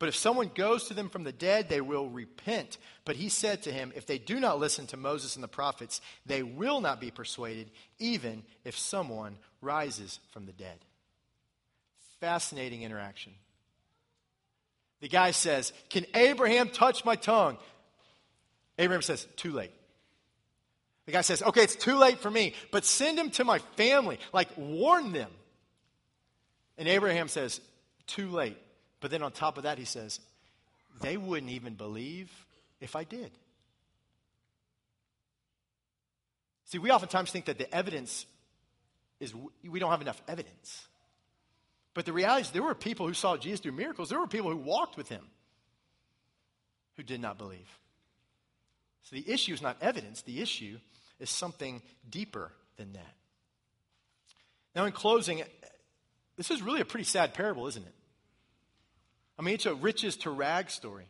But 0.00 0.08
if 0.08 0.16
someone 0.16 0.50
goes 0.52 0.88
to 0.88 0.94
them 0.94 1.08
from 1.08 1.22
the 1.22 1.32
dead, 1.32 1.68
they 1.68 1.80
will 1.80 2.08
repent. 2.08 2.76
But 3.04 3.16
he 3.16 3.28
said 3.28 3.62
to 3.62 3.72
him, 3.72 3.92
If 3.94 4.06
they 4.06 4.18
do 4.18 4.40
not 4.40 4.58
listen 4.58 4.86
to 4.88 4.96
Moses 4.96 5.36
and 5.36 5.42
the 5.42 5.48
prophets, 5.48 6.00
they 6.26 6.42
will 6.42 6.80
not 6.80 7.00
be 7.00 7.12
persuaded, 7.12 7.70
even 8.00 8.42
if 8.64 8.76
someone 8.76 9.38
rises 9.62 10.18
from 10.32 10.44
the 10.44 10.52
dead. 10.52 10.78
Fascinating 12.20 12.82
interaction. 12.82 13.32
The 15.04 15.10
guy 15.10 15.32
says, 15.32 15.74
Can 15.90 16.06
Abraham 16.14 16.70
touch 16.70 17.04
my 17.04 17.14
tongue? 17.14 17.58
Abraham 18.78 19.02
says, 19.02 19.28
Too 19.36 19.52
late. 19.52 19.70
The 21.04 21.12
guy 21.12 21.20
says, 21.20 21.42
Okay, 21.42 21.62
it's 21.62 21.76
too 21.76 21.96
late 21.96 22.20
for 22.20 22.30
me, 22.30 22.54
but 22.70 22.86
send 22.86 23.18
him 23.18 23.28
to 23.32 23.44
my 23.44 23.58
family. 23.76 24.18
Like, 24.32 24.48
warn 24.56 25.12
them. 25.12 25.30
And 26.78 26.88
Abraham 26.88 27.28
says, 27.28 27.60
Too 28.06 28.30
late. 28.30 28.56
But 29.00 29.10
then 29.10 29.22
on 29.22 29.30
top 29.30 29.58
of 29.58 29.64
that, 29.64 29.76
he 29.76 29.84
says, 29.84 30.20
They 31.02 31.18
wouldn't 31.18 31.52
even 31.52 31.74
believe 31.74 32.32
if 32.80 32.96
I 32.96 33.04
did. 33.04 33.30
See, 36.64 36.78
we 36.78 36.90
oftentimes 36.90 37.30
think 37.30 37.44
that 37.44 37.58
the 37.58 37.70
evidence 37.74 38.24
is 39.20 39.34
we 39.68 39.80
don't 39.80 39.90
have 39.90 40.00
enough 40.00 40.22
evidence. 40.26 40.88
But 41.94 42.06
the 42.06 42.12
reality 42.12 42.42
is, 42.42 42.50
there 42.50 42.62
were 42.62 42.74
people 42.74 43.06
who 43.06 43.14
saw 43.14 43.36
Jesus 43.36 43.60
do 43.60 43.72
miracles, 43.72 44.10
there 44.10 44.18
were 44.18 44.26
people 44.26 44.50
who 44.50 44.56
walked 44.56 44.96
with 44.96 45.08
him 45.08 45.24
who 46.96 47.02
did 47.02 47.20
not 47.20 47.38
believe. 47.38 47.78
So 49.04 49.16
the 49.16 49.30
issue 49.30 49.54
is 49.54 49.62
not 49.62 49.76
evidence, 49.80 50.22
the 50.22 50.40
issue 50.40 50.78
is 51.20 51.30
something 51.30 51.82
deeper 52.08 52.50
than 52.76 52.92
that. 52.94 53.14
Now, 54.74 54.84
in 54.86 54.92
closing, 54.92 55.42
this 56.36 56.50
is 56.50 56.60
really 56.60 56.80
a 56.80 56.84
pretty 56.84 57.04
sad 57.04 57.32
parable, 57.32 57.68
isn't 57.68 57.86
it? 57.86 57.94
I 59.38 59.42
mean, 59.42 59.54
it's 59.54 59.66
a 59.66 59.74
riches 59.74 60.16
to 60.18 60.30
rags 60.30 60.72
story. 60.72 61.06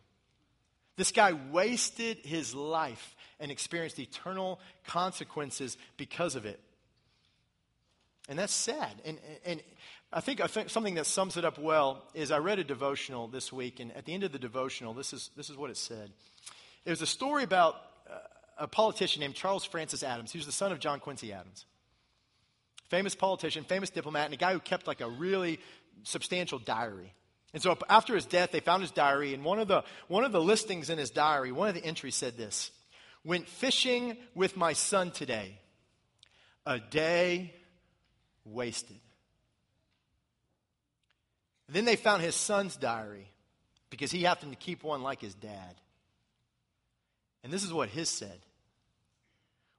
This 0.97 1.11
guy 1.11 1.33
wasted 1.51 2.17
his 2.17 2.53
life 2.53 3.15
and 3.39 3.51
experienced 3.51 3.99
eternal 3.99 4.59
consequences 4.87 5.77
because 5.97 6.35
of 6.35 6.45
it. 6.45 6.59
And 8.27 8.39
that's 8.39 8.53
sad. 8.53 8.93
And, 9.03 9.19
and 9.45 9.61
I 10.15 10.21
think, 10.21 10.39
I 10.39 10.47
think 10.47 10.69
something 10.69 10.93
that 10.93 11.07
sums 11.07 11.35
it 11.35 11.43
up 11.43 11.59
well 11.59 12.01
is 12.13 12.31
I 12.31 12.37
read 12.37 12.57
a 12.57 12.63
devotional 12.63 13.27
this 13.27 13.51
week, 13.51 13.81
and 13.81 13.91
at 13.97 14.05
the 14.05 14.13
end 14.13 14.23
of 14.23 14.31
the 14.31 14.39
devotional, 14.39 14.93
this 14.93 15.11
is, 15.11 15.29
this 15.35 15.49
is 15.49 15.57
what 15.57 15.69
it 15.69 15.75
said. 15.75 16.09
It 16.85 16.89
was 16.89 17.01
a 17.01 17.05
story 17.05 17.43
about 17.43 17.75
uh, 18.09 18.19
a 18.59 18.67
politician 18.67 19.19
named 19.19 19.35
Charles 19.35 19.65
Francis 19.65 20.03
Adams. 20.03 20.33
Was 20.33 20.45
the 20.45 20.53
son 20.53 20.71
of 20.71 20.79
John 20.79 21.01
Quincy 21.01 21.33
Adams. 21.33 21.65
Famous 22.87 23.13
politician, 23.13 23.65
famous 23.65 23.89
diplomat, 23.89 24.25
and 24.25 24.33
a 24.33 24.37
guy 24.37 24.53
who 24.53 24.61
kept 24.61 24.87
like 24.87 25.01
a 25.01 25.09
really 25.09 25.59
substantial 26.03 26.59
diary. 26.59 27.13
And 27.53 27.61
so 27.61 27.77
after 27.89 28.15
his 28.15 28.25
death, 28.25 28.51
they 28.53 28.61
found 28.61 28.83
his 28.83 28.91
diary, 28.91 29.33
and 29.33 29.43
one 29.43 29.59
of 29.59 29.67
the, 29.67 29.83
one 30.07 30.23
of 30.23 30.31
the 30.31 30.41
listings 30.41 30.89
in 30.89 30.97
his 30.97 31.09
diary, 31.09 31.51
one 31.51 31.67
of 31.67 31.75
the 31.75 31.83
entries 31.83 32.15
said 32.15 32.37
this 32.37 32.71
Went 33.25 33.49
fishing 33.49 34.15
with 34.33 34.55
my 34.55 34.71
son 34.71 35.11
today. 35.11 35.59
A 36.65 36.79
day 36.79 37.53
wasted. 38.45 39.01
Then 41.67 41.85
they 41.85 41.95
found 41.95 42.21
his 42.21 42.35
son's 42.35 42.75
diary 42.75 43.27
because 43.89 44.11
he 44.11 44.23
happened 44.23 44.51
to 44.51 44.57
keep 44.57 44.83
one 44.83 45.01
like 45.01 45.21
his 45.21 45.33
dad. 45.33 45.75
And 47.43 47.51
this 47.51 47.63
is 47.63 47.73
what 47.73 47.89
his 47.89 48.09
said 48.09 48.39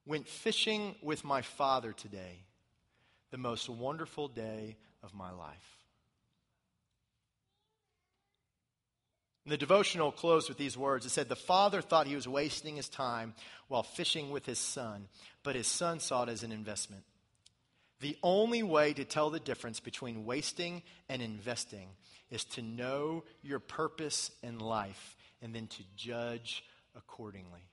Went 0.07 0.28
fishing 0.28 0.95
with 1.03 1.24
my 1.24 1.43
father 1.43 1.93
today, 1.93 2.45
the 3.30 3.39
most 3.39 3.68
wonderful 3.68 4.28
day 4.28 4.76
of 5.03 5.14
my 5.14 5.30
life. 5.32 5.76
And 9.45 9.53
the 9.53 9.57
devotional 9.57 10.11
closed 10.11 10.49
with 10.49 10.59
these 10.59 10.76
words. 10.76 11.07
It 11.07 11.11
said, 11.11 11.28
The 11.28 11.37
father 11.37 11.80
thought 11.80 12.09
he 12.09 12.16
was 12.16 12.26
wasting 12.26 12.74
his 12.74 12.89
time 12.89 13.32
while 13.68 13.84
fishing 13.84 14.30
with 14.30 14.45
his 14.45 14.59
son, 14.59 15.07
but 15.45 15.55
his 15.55 15.68
son 15.68 16.01
saw 16.01 16.24
it 16.24 16.28
as 16.28 16.43
an 16.43 16.51
investment. 16.51 17.05
The 18.01 18.16
only 18.22 18.62
way 18.62 18.92
to 18.92 19.05
tell 19.05 19.30
the 19.30 19.40
difference 19.40 19.80
between 19.80 20.26
wasting 20.26 20.82
and 21.09 21.22
investing 21.22 21.88
is 22.30 22.44
to 22.44 22.62
know 22.62 23.24
your 23.42 23.59
purpose 23.59 24.30
in 24.42 24.59
life 24.59 25.16
and 25.40 25.55
then 25.55 25.66
to 25.68 25.82
judge 25.97 26.64
accordingly. 26.94 27.68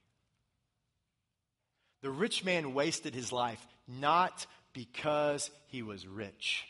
The 2.01 2.09
rich 2.09 2.43
man 2.43 2.74
wasted 2.74 3.13
his 3.13 3.32
life 3.32 3.65
not 3.88 4.45
because 4.74 5.51
he 5.67 5.82
was 5.82 6.07
rich, 6.07 6.65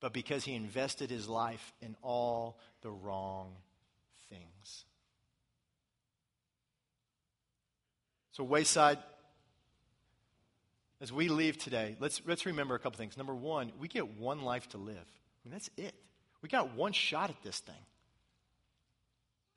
but 0.00 0.12
because 0.12 0.44
he 0.44 0.54
invested 0.54 1.10
his 1.10 1.28
life 1.28 1.72
in 1.80 1.96
all 2.02 2.58
the 2.82 2.90
wrong 2.90 3.52
things. 4.28 4.84
So, 8.32 8.44
Wayside, 8.44 8.98
as 11.00 11.12
we 11.12 11.28
leave 11.28 11.58
today, 11.58 11.96
let's, 12.00 12.20
let's 12.26 12.46
remember 12.46 12.74
a 12.74 12.78
couple 12.78 12.98
things. 12.98 13.16
Number 13.16 13.34
one, 13.34 13.72
we 13.78 13.88
get 13.88 14.18
one 14.18 14.42
life 14.42 14.68
to 14.70 14.78
live. 14.78 14.96
I 14.96 15.38
mean, 15.44 15.52
that's 15.52 15.70
it. 15.76 15.94
We 16.42 16.48
got 16.48 16.74
one 16.74 16.92
shot 16.92 17.30
at 17.30 17.42
this 17.42 17.58
thing. 17.60 17.74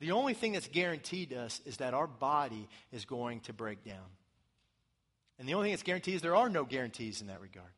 The 0.00 0.12
only 0.12 0.34
thing 0.34 0.52
that's 0.52 0.68
guaranteed 0.68 1.30
to 1.30 1.42
us 1.42 1.60
is 1.64 1.76
that 1.78 1.94
our 1.94 2.06
body 2.06 2.68
is 2.90 3.04
going 3.04 3.40
to 3.40 3.52
break 3.52 3.84
down. 3.84 3.96
And 5.38 5.48
the 5.48 5.54
only 5.54 5.66
thing 5.66 5.72
that's 5.72 5.82
guaranteed 5.82 6.16
is 6.16 6.22
there 6.22 6.36
are 6.36 6.48
no 6.48 6.64
guarantees 6.64 7.20
in 7.20 7.28
that 7.28 7.40
regard. 7.40 7.70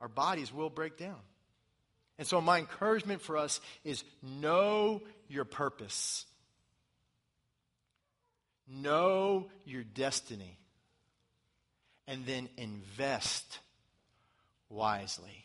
Our 0.00 0.08
bodies 0.08 0.52
will 0.52 0.70
break 0.70 0.98
down. 0.98 1.20
And 2.18 2.26
so, 2.26 2.40
my 2.40 2.58
encouragement 2.58 3.22
for 3.22 3.36
us 3.36 3.60
is 3.84 4.04
know 4.22 5.02
your 5.28 5.44
purpose, 5.44 6.26
know 8.68 9.48
your 9.64 9.84
destiny, 9.84 10.58
and 12.06 12.26
then 12.26 12.48
invest 12.56 13.58
wisely. 14.68 15.44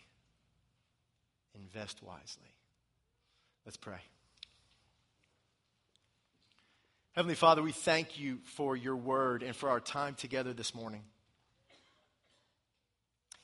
Invest 1.55 2.01
wisely. 2.03 2.53
Let's 3.65 3.77
pray. 3.77 3.99
Heavenly 7.13 7.35
Father, 7.35 7.63
we 7.63 7.71
thank 7.71 8.19
you 8.19 8.37
for 8.43 8.75
your 8.77 8.95
word 8.95 9.41
and 9.41 9.55
for 9.55 9.69
our 9.69 9.79
time 9.79 10.13
together 10.13 10.53
this 10.53 10.75
morning. 10.75 11.01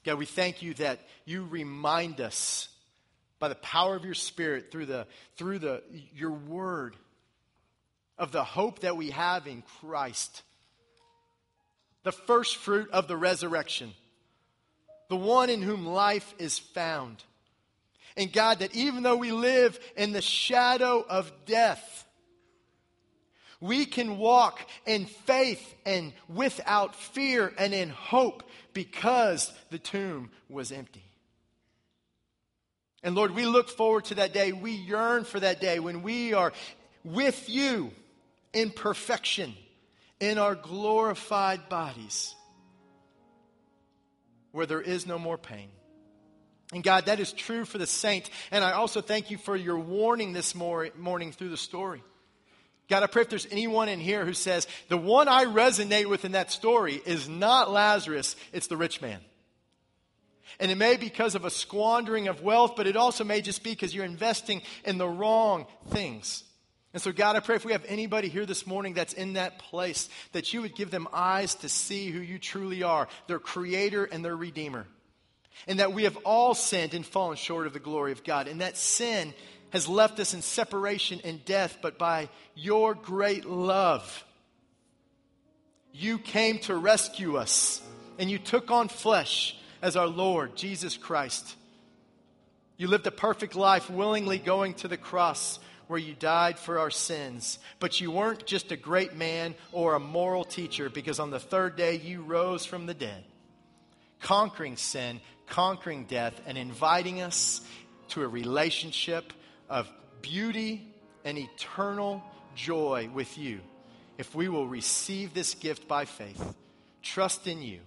God, 0.03 0.19
we 0.19 0.25
thank 0.25 0.61
you 0.61 0.73
that 0.75 0.99
you 1.25 1.45
remind 1.45 2.21
us 2.21 2.69
by 3.39 3.47
the 3.47 3.55
power 3.55 3.95
of 3.95 4.05
your 4.05 4.13
spirit 4.13 4.71
through 4.71 4.85
the 4.85 5.07
through 5.37 5.59
the 5.59 5.81
your 6.13 6.31
word 6.31 6.95
of 8.17 8.31
the 8.31 8.43
hope 8.43 8.79
that 8.79 8.95
we 8.95 9.09
have 9.09 9.47
in 9.47 9.63
Christ. 9.81 10.43
The 12.03 12.11
first 12.11 12.57
fruit 12.57 12.89
of 12.91 13.07
the 13.07 13.17
resurrection. 13.17 13.93
The 15.09 15.15
one 15.15 15.49
in 15.49 15.61
whom 15.61 15.85
life 15.85 16.33
is 16.37 16.59
found. 16.59 17.23
And 18.15 18.31
God, 18.31 18.59
that 18.59 18.75
even 18.75 19.03
though 19.03 19.15
we 19.15 19.31
live 19.31 19.79
in 19.97 20.11
the 20.11 20.21
shadow 20.21 21.03
of 21.07 21.31
death, 21.45 22.05
we 23.59 23.85
can 23.85 24.17
walk 24.17 24.59
in 24.85 25.05
faith 25.05 25.73
and 25.85 26.13
without 26.27 26.95
fear 26.95 27.53
and 27.57 27.73
in 27.73 27.89
hope 27.89 28.43
because 28.73 29.51
the 29.69 29.79
tomb 29.79 30.29
was 30.49 30.71
empty. 30.71 31.03
And 33.03 33.15
Lord, 33.15 33.31
we 33.31 33.45
look 33.45 33.69
forward 33.69 34.05
to 34.05 34.15
that 34.15 34.33
day. 34.33 34.51
We 34.51 34.71
yearn 34.71 35.23
for 35.23 35.39
that 35.39 35.59
day 35.59 35.79
when 35.79 36.03
we 36.03 36.33
are 36.33 36.53
with 37.03 37.49
you 37.49 37.91
in 38.53 38.69
perfection 38.69 39.53
in 40.23 40.37
our 40.37 40.55
glorified 40.55 41.67
bodies 41.67 42.33
where 44.51 44.65
there 44.65 44.81
is 44.81 45.05
no 45.05 45.19
more 45.19 45.37
pain. 45.37 45.67
And 46.71 46.81
God, 46.81 47.07
that 47.07 47.19
is 47.19 47.33
true 47.33 47.65
for 47.65 47.77
the 47.77 47.85
saint. 47.85 48.29
And 48.49 48.63
I 48.63 48.71
also 48.71 49.01
thank 49.01 49.31
you 49.31 49.37
for 49.37 49.55
your 49.55 49.77
warning 49.77 50.31
this 50.31 50.55
morning 50.55 51.33
through 51.33 51.49
the 51.49 51.57
story. 51.57 52.01
God, 52.89 53.03
I 53.03 53.07
pray 53.07 53.23
if 53.23 53.29
there's 53.29 53.47
anyone 53.51 53.89
in 53.89 53.99
here 53.99 54.25
who 54.25 54.33
says, 54.33 54.65
the 54.87 54.97
one 54.97 55.27
I 55.27 55.43
resonate 55.43 56.09
with 56.09 56.23
in 56.23 56.31
that 56.31 56.51
story 56.51 57.01
is 57.05 57.27
not 57.27 57.69
Lazarus, 57.69 58.37
it's 58.53 58.67
the 58.67 58.77
rich 58.77 59.01
man. 59.01 59.19
And 60.57 60.71
it 60.71 60.77
may 60.77 60.95
be 60.95 61.07
because 61.09 61.35
of 61.35 61.43
a 61.43 61.49
squandering 61.49 62.29
of 62.29 62.41
wealth, 62.41 62.75
but 62.77 62.87
it 62.87 62.95
also 62.95 63.23
may 63.25 63.41
just 63.41 63.61
be 63.61 63.71
because 63.71 63.93
you're 63.93 64.05
investing 64.05 64.61
in 64.85 64.97
the 64.97 65.07
wrong 65.07 65.65
things. 65.89 66.43
And 66.93 67.01
so, 67.01 67.11
God, 67.11 67.35
I 67.35 67.39
pray 67.39 67.55
if 67.55 67.65
we 67.65 67.71
have 67.71 67.85
anybody 67.87 68.29
here 68.29 68.45
this 68.45 68.67
morning 68.67 68.93
that's 68.93 69.13
in 69.13 69.33
that 69.33 69.57
place, 69.57 70.09
that 70.31 70.53
you 70.53 70.61
would 70.61 70.75
give 70.75 70.91
them 70.91 71.07
eyes 71.11 71.55
to 71.55 71.69
see 71.69 72.11
who 72.11 72.19
you 72.19 72.37
truly 72.37 72.83
are, 72.83 73.07
their 73.27 73.39
creator 73.39 74.05
and 74.05 74.23
their 74.23 74.35
redeemer. 74.35 74.85
And 75.67 75.79
that 75.79 75.93
we 75.93 76.03
have 76.03 76.17
all 76.17 76.53
sinned 76.53 76.93
and 76.93 77.05
fallen 77.05 77.37
short 77.37 77.67
of 77.67 77.73
the 77.73 77.79
glory 77.79 78.11
of 78.11 78.23
God. 78.23 78.47
And 78.47 78.61
that 78.61 78.77
sin 78.77 79.33
has 79.71 79.87
left 79.87 80.19
us 80.19 80.35
in 80.35 80.43
separation 80.43 81.19
and 81.23 81.43
death, 81.45 81.79
but 81.81 81.97
by 81.97 82.29
your 82.53 82.93
great 82.93 83.45
love, 83.45 84.23
You 85.95 86.17
came 86.17 86.57
to 86.61 86.75
rescue 86.75 87.37
us, 87.37 87.79
and 88.17 88.29
you 88.29 88.39
took 88.39 88.71
on 88.71 88.87
flesh 88.87 89.55
as 89.79 89.95
our 89.95 90.07
Lord, 90.07 90.55
Jesus 90.55 90.97
Christ. 90.97 91.55
You 92.77 92.87
lived 92.87 93.05
a 93.05 93.11
perfect 93.11 93.55
life, 93.55 93.91
willingly 93.91 94.39
going 94.39 94.73
to 94.75 94.87
the 94.87 94.97
cross 94.97 95.59
where 95.93 96.01
you 96.01 96.15
died 96.15 96.57
for 96.57 96.79
our 96.79 96.89
sins. 96.89 97.59
But 97.79 98.01
you 98.01 98.09
weren't 98.09 98.47
just 98.47 98.71
a 98.71 98.75
great 98.75 99.15
man 99.15 99.53
or 99.71 99.93
a 99.93 99.99
moral 99.99 100.43
teacher, 100.43 100.89
because 100.89 101.19
on 101.19 101.29
the 101.29 101.39
third 101.39 101.75
day 101.75 101.97
you 101.97 102.23
rose 102.23 102.65
from 102.65 102.87
the 102.87 102.95
dead, 102.95 103.23
conquering 104.19 104.75
sin, 104.75 105.21
conquering 105.45 106.05
death, 106.05 106.33
and 106.47 106.57
inviting 106.57 107.21
us 107.21 107.61
to 108.07 108.23
a 108.23 108.27
relationship 108.27 109.33
of 109.69 109.87
beauty 110.23 110.91
and 111.23 111.37
eternal 111.37 112.23
joy 112.55 113.07
with 113.13 113.37
you 113.37 113.59
if 114.17 114.33
we 114.33 114.49
will 114.49 114.67
receive 114.67 115.35
this 115.35 115.53
gift 115.53 115.87
by 115.87 116.05
faith, 116.05 116.55
trust 117.03 117.45
in 117.45 117.61
you 117.61 117.81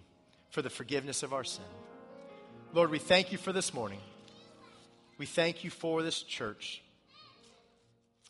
for 0.50 0.62
the 0.62 0.70
forgiveness 0.70 1.24
of 1.24 1.32
our 1.32 1.42
sin. 1.42 1.64
Lord, 2.72 2.92
we 2.92 3.00
thank 3.00 3.32
you 3.32 3.38
for 3.38 3.52
this 3.52 3.74
morning. 3.74 3.98
We 5.18 5.26
thank 5.26 5.64
you 5.64 5.70
for 5.70 6.04
this 6.04 6.22
church. 6.22 6.84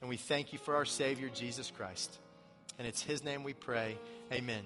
And 0.06 0.10
we 0.10 0.18
thank 0.18 0.52
you 0.52 0.60
for 0.60 0.76
our 0.76 0.84
Savior, 0.84 1.28
Jesus 1.34 1.72
Christ. 1.76 2.16
And 2.78 2.86
it's 2.86 3.02
His 3.02 3.24
name 3.24 3.42
we 3.42 3.54
pray. 3.54 3.98
Amen. 4.32 4.62